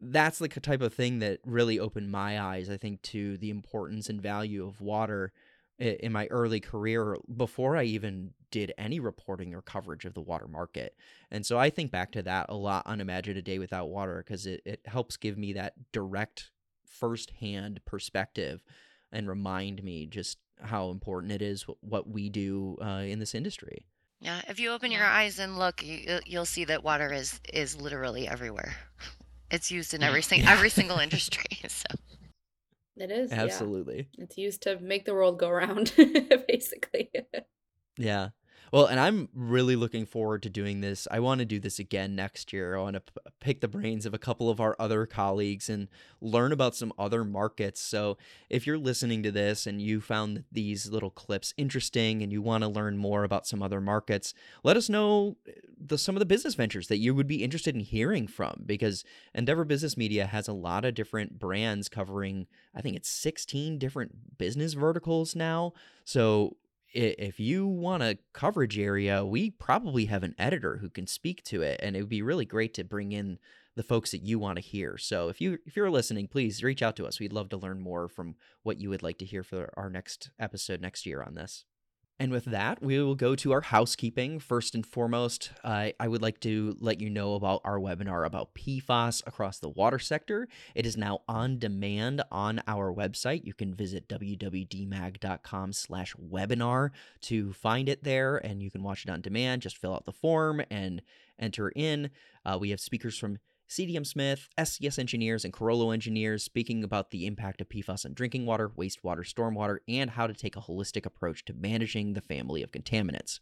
that's 0.01 0.39
the 0.39 0.49
type 0.49 0.83
of 0.83 0.95
thing 0.95 1.21
that 1.21 1.41
really 1.45 1.79
opened 1.79 2.11
my 2.11 2.41
eyes, 2.41 2.69
I 2.69 2.77
think, 2.77 3.03
to 3.03 3.37
the 3.39 3.51
importance 3.51 4.09
and 4.09 4.21
value 4.21 4.67
of 4.67 4.81
water 4.81 5.33
in 5.79 6.13
my 6.13 6.27
early 6.27 6.61
career 6.61 7.17
before 7.37 7.77
I 7.77 7.85
even 7.85 8.33
did 8.51 8.73
any 8.79 9.01
reporting 9.01 9.55
or 9.55 9.63
coverage 9.63 10.05
of 10.05 10.15
the 10.15 10.21
water 10.21 10.47
market. 10.47 10.97
And 11.31 11.45
so 11.45 11.59
I 11.59 11.71
think 11.71 11.91
back 11.91 12.13
to 12.13 12.23
that 12.23 12.47
a 12.49 12.55
lot 12.55 12.87
on 12.87 13.01
Imagine 13.01 13.37
a 13.37 13.43
Day 13.43 13.59
Without 13.59 13.89
Water 13.89 14.23
because 14.25 14.47
it, 14.47 14.63
it 14.65 14.81
helps 14.85 15.17
give 15.17 15.37
me 15.37 15.53
that 15.55 15.75
direct, 15.93 16.51
firsthand 16.87 17.81
perspective 17.85 18.63
and 19.11 19.29
remind 19.29 19.83
me 19.83 20.07
just 20.07 20.39
how 20.61 20.91
important 20.91 21.33
it 21.33 21.43
is 21.43 21.67
what 21.81 22.09
we 22.09 22.29
do 22.29 22.79
uh, 22.81 23.03
in 23.05 23.19
this 23.19 23.35
industry. 23.35 23.87
Yeah, 24.21 24.41
if 24.49 24.61
you 24.61 24.71
open 24.71 24.93
your 24.93 25.05
eyes 25.05 25.39
and 25.39 25.59
look, 25.59 25.85
you, 25.85 26.21
you'll 26.25 26.47
see 26.47 26.65
that 26.65 26.85
water 26.85 27.13
is 27.13 27.41
is 27.53 27.81
literally 27.81 28.29
everywhere. 28.29 28.77
It's 29.51 29.71
used 29.71 29.95
in 29.95 30.03
every 30.09 30.23
sing- 30.23 30.47
every 30.47 30.71
single 30.71 30.99
industry. 30.99 31.45
So 31.69 31.85
It 32.97 33.11
is. 33.11 33.31
yeah. 33.31 33.43
Absolutely. 33.43 34.09
It's 34.19 34.39
used 34.39 34.63
to 34.63 34.79
make 34.79 35.05
the 35.05 35.15
world 35.15 35.39
go 35.39 35.51
round, 35.51 35.93
basically. 36.49 37.11
Yeah. 37.97 38.31
Well, 38.75 38.87
and 38.87 38.99
I'm 38.99 39.29
really 39.37 39.77
looking 39.77 40.05
forward 40.05 40.43
to 40.43 40.51
doing 40.51 40.81
this. 40.81 41.07
I 41.09 41.21
want 41.21 41.39
to 41.39 41.45
do 41.45 41.61
this 41.61 41.79
again 41.79 42.17
next 42.17 42.53
year. 42.53 42.77
I 42.77 42.81
want 42.83 42.95
to 42.95 43.01
p- 43.03 43.31
pick 43.39 43.61
the 43.61 43.69
brains 43.69 44.05
of 44.05 44.15
a 44.15 44.19
couple 44.19 44.51
of 44.51 44.59
our 44.59 44.75
other 44.81 45.07
colleagues 45.07 45.69
and 45.69 45.87
learn 46.21 46.51
about 46.51 46.75
some 46.75 46.93
other 46.99 47.23
markets. 47.23 47.81
So, 47.81 48.19
if 48.51 48.67
you're 48.67 48.77
listening 48.77 49.23
to 49.23 49.31
this 49.31 49.69
and 49.69 49.81
you 49.81 50.01
found 50.01 50.43
these 50.51 50.91
little 50.91 51.11
clips 51.11 51.55
interesting 51.57 52.21
and 52.21 52.33
you 52.33 52.43
want 52.43 52.65
to 52.65 52.69
learn 52.69 52.97
more 52.97 53.23
about 53.23 53.47
some 53.47 53.63
other 53.63 53.81
markets, 53.81 54.35
let 54.65 54.77
us 54.77 54.89
know 54.89 55.37
uh, 55.49 55.53
the 55.79 55.97
some 55.97 56.17
of 56.17 56.19
the 56.19 56.27
business 56.27 56.57
ventures 56.57 56.89
that 56.89 56.99
you 56.99 57.15
would 57.15 57.29
be 57.29 57.45
interested 57.45 57.77
in 57.77 57.81
hearing 57.81 58.27
from 58.27 58.65
because 58.67 59.05
Endeavor 59.37 59.65
Business 59.65 59.97
Media 59.97 60.27
has 60.27 60.49
a 60.49 60.53
lot 60.53 60.85
of 60.85 60.97
different 60.97 61.39
brands 61.39 61.89
covering 61.89 62.49
I 62.75 62.81
think 62.81 62.97
it's 62.97 63.09
16 63.09 63.79
different 63.79 64.37
business 64.37 64.73
verticals 64.73 65.37
now. 65.37 65.75
So, 66.05 66.57
if 66.95 67.41
you 67.41 67.67
want 67.67 68.03
a 68.03 68.19
coverage 68.33 68.79
area, 68.79 69.25
we 69.25 69.51
probably 69.51 70.07
have 70.07 70.23
an 70.23 70.35
editor 70.39 70.79
who 70.79 70.89
can 70.89 71.07
speak 71.07 71.43
to 71.45 71.63
it, 71.63 71.81
and 71.83 71.97
it 71.97 72.01
would 72.01 72.09
be 72.09 72.23
really 72.23 72.45
great 72.45 72.73
to 72.75 72.85
bring 72.85 73.13
in 73.13 73.39
the 73.77 73.83
folks 73.83 74.13
that 74.13 74.23
you 74.23 74.39
want 74.39 74.57
to 74.57 74.63
hear. 74.63 74.97
So 74.97 75.29
if 75.29 75.41
you 75.41 75.59
if 75.67 75.77
you're 75.77 75.91
listening, 75.91 76.29
please 76.29 76.63
reach 76.63 76.83
out 76.83 76.97
to 76.97 77.07
us. 77.07 77.19
We'd 77.19 77.33
love 77.33 77.49
to 77.51 77.57
learn 77.57 77.81
more 77.81 78.09
from 78.09 78.37
what 78.63 78.79
you 78.79 78.89
would 78.91 79.03
like 79.03 79.19
to 79.19 79.25
hear 79.25 79.43
for 79.43 79.73
our 79.77 79.91
next 79.91 80.31
episode 80.39 80.81
next 80.81 81.07
year 81.07 81.23
on 81.23 81.35
this. 81.35 81.65
And 82.21 82.31
with 82.31 82.45
that, 82.45 82.81
we 82.81 83.03
will 83.03 83.17
go 83.17 83.35
to 83.35 83.51
our 83.51 83.61
housekeeping. 83.61 84.39
First 84.39 84.77
and 84.77 84.87
foremost, 84.87 85.51
uh, 85.65 85.89
I 85.99 86.07
would 86.07 86.23
like 86.23 86.39
to 86.41 86.77
let 86.79 87.01
you 87.01 87.11
know 87.11 87.35
about 87.35 87.61
our 87.65 87.81
webinar 87.81 88.25
about 88.25 88.55
PFAS 88.55 89.27
across 89.27 89.59
the 89.59 89.69
water 89.69 89.99
sector. 89.99 90.47
It 90.77 90.87
is 90.87 90.97
now 90.97 91.23
on 91.27 91.59
demand 91.59 92.23
on 92.31 92.63
our 92.69 92.95
website. 92.95 93.45
You 93.45 93.53
can 93.53 93.75
visit 93.75 94.09
www.dmag.com 94.09 95.73
slash 95.73 96.15
webinar 96.15 96.91
to 97.23 97.53
find 97.53 97.89
it 97.89 98.05
there, 98.05 98.37
and 98.37 98.63
you 98.63 98.71
can 98.71 98.85
watch 98.85 99.05
it 99.05 99.11
on 99.11 99.21
demand. 99.21 99.63
Just 99.63 99.79
fill 99.79 99.95
out 99.95 100.05
the 100.05 100.13
form 100.13 100.63
and 100.71 101.03
enter 101.37 101.73
in. 101.75 102.11
Uh, 102.45 102.57
we 102.61 102.71
have 102.71 102.79
speakers 102.79 103.19
from 103.19 103.39
CDM 103.75 104.07
Smith, 104.07 104.49
SCS 104.57 105.01
engineers, 105.01 105.45
and 105.45 105.53
Carollo 105.53 105.91
engineers 105.91 106.45
speaking 106.45 106.85
about 106.85 107.11
the 107.11 107.27
impact 107.27 107.61
of 107.61 107.69
PFAS 107.69 108.05
on 108.05 108.15
drinking 108.15 108.47
water, 108.47 108.69
wastewater, 108.69 109.27
stormwater, 109.27 109.79
and 109.89 110.11
how 110.11 110.29
to 110.29 110.33
take 110.33 110.55
a 110.55 110.61
holistic 110.61 111.05
approach 111.05 111.45
to 111.45 111.53
managing 111.55 112.13
the 112.13 112.21
family 112.21 112.63
of 112.63 112.71
contaminants. 112.71 113.41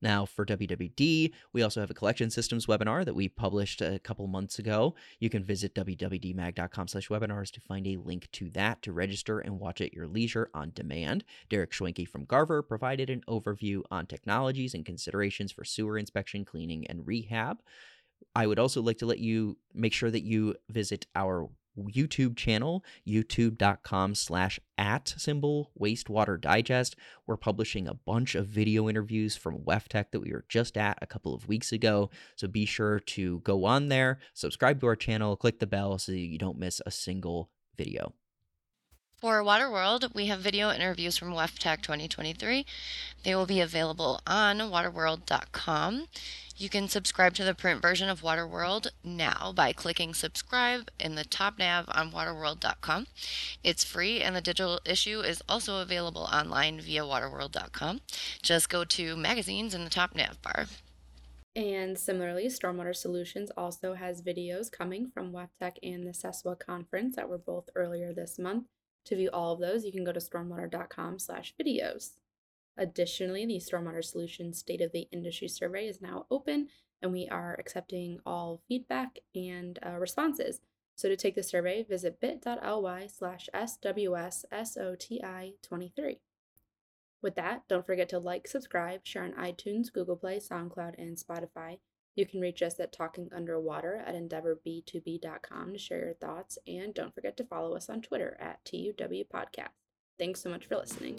Now, 0.00 0.26
for 0.26 0.46
WWD, 0.46 1.32
we 1.52 1.62
also 1.62 1.80
have 1.80 1.90
a 1.90 1.94
collection 1.94 2.30
systems 2.30 2.66
webinar 2.66 3.04
that 3.04 3.16
we 3.16 3.28
published 3.28 3.80
a 3.80 3.98
couple 3.98 4.28
months 4.28 4.60
ago. 4.60 4.94
You 5.18 5.28
can 5.28 5.42
visit 5.42 5.74
wwdmag.com 5.74 6.86
slash 6.86 7.08
webinars 7.08 7.50
to 7.50 7.60
find 7.60 7.88
a 7.88 7.96
link 7.96 8.28
to 8.32 8.48
that 8.50 8.80
to 8.82 8.92
register 8.92 9.40
and 9.40 9.58
watch 9.58 9.80
at 9.80 9.92
your 9.92 10.06
leisure 10.06 10.50
on 10.54 10.70
demand. 10.72 11.24
Derek 11.48 11.72
Schwenke 11.72 12.06
from 12.06 12.26
Garver 12.26 12.62
provided 12.62 13.10
an 13.10 13.24
overview 13.28 13.82
on 13.90 14.06
technologies 14.06 14.72
and 14.72 14.86
considerations 14.86 15.50
for 15.50 15.64
sewer 15.64 15.98
inspection, 15.98 16.44
cleaning, 16.44 16.86
and 16.86 17.08
rehab. 17.08 17.58
I 18.34 18.46
would 18.46 18.58
also 18.58 18.82
like 18.82 18.98
to 18.98 19.06
let 19.06 19.18
you 19.18 19.58
make 19.74 19.92
sure 19.92 20.10
that 20.10 20.22
you 20.22 20.54
visit 20.68 21.06
our 21.14 21.48
YouTube 21.78 22.36
channel, 22.36 22.84
youtube.com 23.06 24.14
slash 24.14 24.60
at 24.76 25.14
symbol 25.16 25.70
wastewater 25.80 26.40
digest. 26.40 26.96
We're 27.26 27.36
publishing 27.36 27.88
a 27.88 27.94
bunch 27.94 28.34
of 28.34 28.46
video 28.46 28.88
interviews 28.88 29.36
from 29.36 29.60
WEFTEC 29.60 30.10
that 30.10 30.20
we 30.20 30.32
were 30.32 30.44
just 30.48 30.76
at 30.76 30.98
a 31.00 31.06
couple 31.06 31.34
of 31.34 31.48
weeks 31.48 31.72
ago. 31.72 32.10
So 32.36 32.48
be 32.48 32.66
sure 32.66 33.00
to 33.00 33.40
go 33.40 33.64
on 33.64 33.88
there, 33.88 34.18
subscribe 34.34 34.80
to 34.80 34.86
our 34.86 34.96
channel, 34.96 35.36
click 35.36 35.58
the 35.60 35.66
bell 35.66 35.98
so 35.98 36.12
you 36.12 36.38
don't 36.38 36.58
miss 36.58 36.80
a 36.84 36.90
single 36.90 37.50
video. 37.76 38.14
For 39.22 39.40
Waterworld, 39.44 40.12
we 40.16 40.26
have 40.26 40.40
video 40.40 40.72
interviews 40.72 41.16
from 41.16 41.32
WEFTEC 41.32 41.80
2023. 41.80 42.66
They 43.22 43.36
will 43.36 43.46
be 43.46 43.60
available 43.60 44.20
on 44.26 44.58
waterworld.com. 44.58 46.08
You 46.56 46.68
can 46.68 46.88
subscribe 46.88 47.32
to 47.34 47.44
the 47.44 47.54
print 47.54 47.80
version 47.80 48.08
of 48.08 48.22
Waterworld 48.22 48.88
now 49.04 49.52
by 49.54 49.72
clicking 49.72 50.12
subscribe 50.12 50.90
in 50.98 51.14
the 51.14 51.22
top 51.22 51.56
nav 51.56 51.84
on 51.92 52.10
waterworld.com. 52.10 53.06
It's 53.62 53.84
free, 53.84 54.20
and 54.20 54.34
the 54.34 54.40
digital 54.40 54.80
issue 54.84 55.20
is 55.20 55.40
also 55.48 55.80
available 55.80 56.28
online 56.32 56.80
via 56.80 57.02
waterworld.com. 57.02 58.00
Just 58.42 58.68
go 58.68 58.84
to 58.86 59.16
magazines 59.16 59.72
in 59.72 59.84
the 59.84 59.90
top 59.90 60.16
nav 60.16 60.42
bar. 60.42 60.66
And 61.54 61.96
similarly, 61.96 62.46
Stormwater 62.46 62.96
Solutions 62.96 63.52
also 63.56 63.94
has 63.94 64.20
videos 64.20 64.68
coming 64.68 65.06
from 65.06 65.32
WEFTEC 65.32 65.76
and 65.80 66.04
the 66.04 66.10
SESWA 66.10 66.58
conference 66.58 67.14
that 67.14 67.28
were 67.28 67.38
both 67.38 67.70
earlier 67.76 68.12
this 68.12 68.36
month. 68.36 68.64
To 69.06 69.16
view 69.16 69.30
all 69.32 69.52
of 69.52 69.60
those, 69.60 69.84
you 69.84 69.92
can 69.92 70.04
go 70.04 70.12
to 70.12 70.20
stormwater.com 70.20 71.18
slash 71.18 71.54
videos. 71.60 72.12
Additionally, 72.76 73.44
the 73.44 73.58
Stormwater 73.58 74.04
Solutions 74.04 74.58
State 74.58 74.80
of 74.80 74.92
the 74.92 75.08
Industry 75.12 75.48
Survey 75.48 75.88
is 75.88 76.00
now 76.00 76.26
open, 76.30 76.68
and 77.02 77.12
we 77.12 77.28
are 77.28 77.54
accepting 77.58 78.20
all 78.24 78.62
feedback 78.68 79.18
and 79.34 79.78
uh, 79.84 79.98
responses. 79.98 80.60
So 80.94 81.08
to 81.08 81.16
take 81.16 81.34
the 81.34 81.42
survey, 81.42 81.82
visit 81.82 82.20
bit.ly 82.20 83.08
slash 83.08 83.48
SWSSOTI23. 83.54 86.18
With 87.20 87.34
that, 87.36 87.62
don't 87.68 87.86
forget 87.86 88.08
to 88.10 88.18
like, 88.18 88.48
subscribe, 88.48 89.00
share 89.04 89.24
on 89.24 89.32
iTunes, 89.32 89.92
Google 89.92 90.16
Play, 90.16 90.38
SoundCloud, 90.38 90.94
and 90.98 91.16
Spotify. 91.16 91.78
You 92.14 92.26
can 92.26 92.40
reach 92.40 92.62
us 92.62 92.78
at 92.78 92.92
Talking 92.92 93.30
Under 93.34 93.58
Water 93.58 94.02
at 94.06 94.14
EndeavorB2B.com 94.14 95.72
to 95.72 95.78
share 95.78 96.04
your 96.04 96.14
thoughts, 96.14 96.58
and 96.66 96.92
don't 96.92 97.14
forget 97.14 97.36
to 97.38 97.44
follow 97.44 97.74
us 97.74 97.88
on 97.88 98.02
Twitter 98.02 98.36
at 98.38 98.62
TUW 98.64 99.24
Podcast. 99.32 99.68
Thanks 100.18 100.42
so 100.42 100.50
much 100.50 100.66
for 100.66 100.76
listening. 100.76 101.18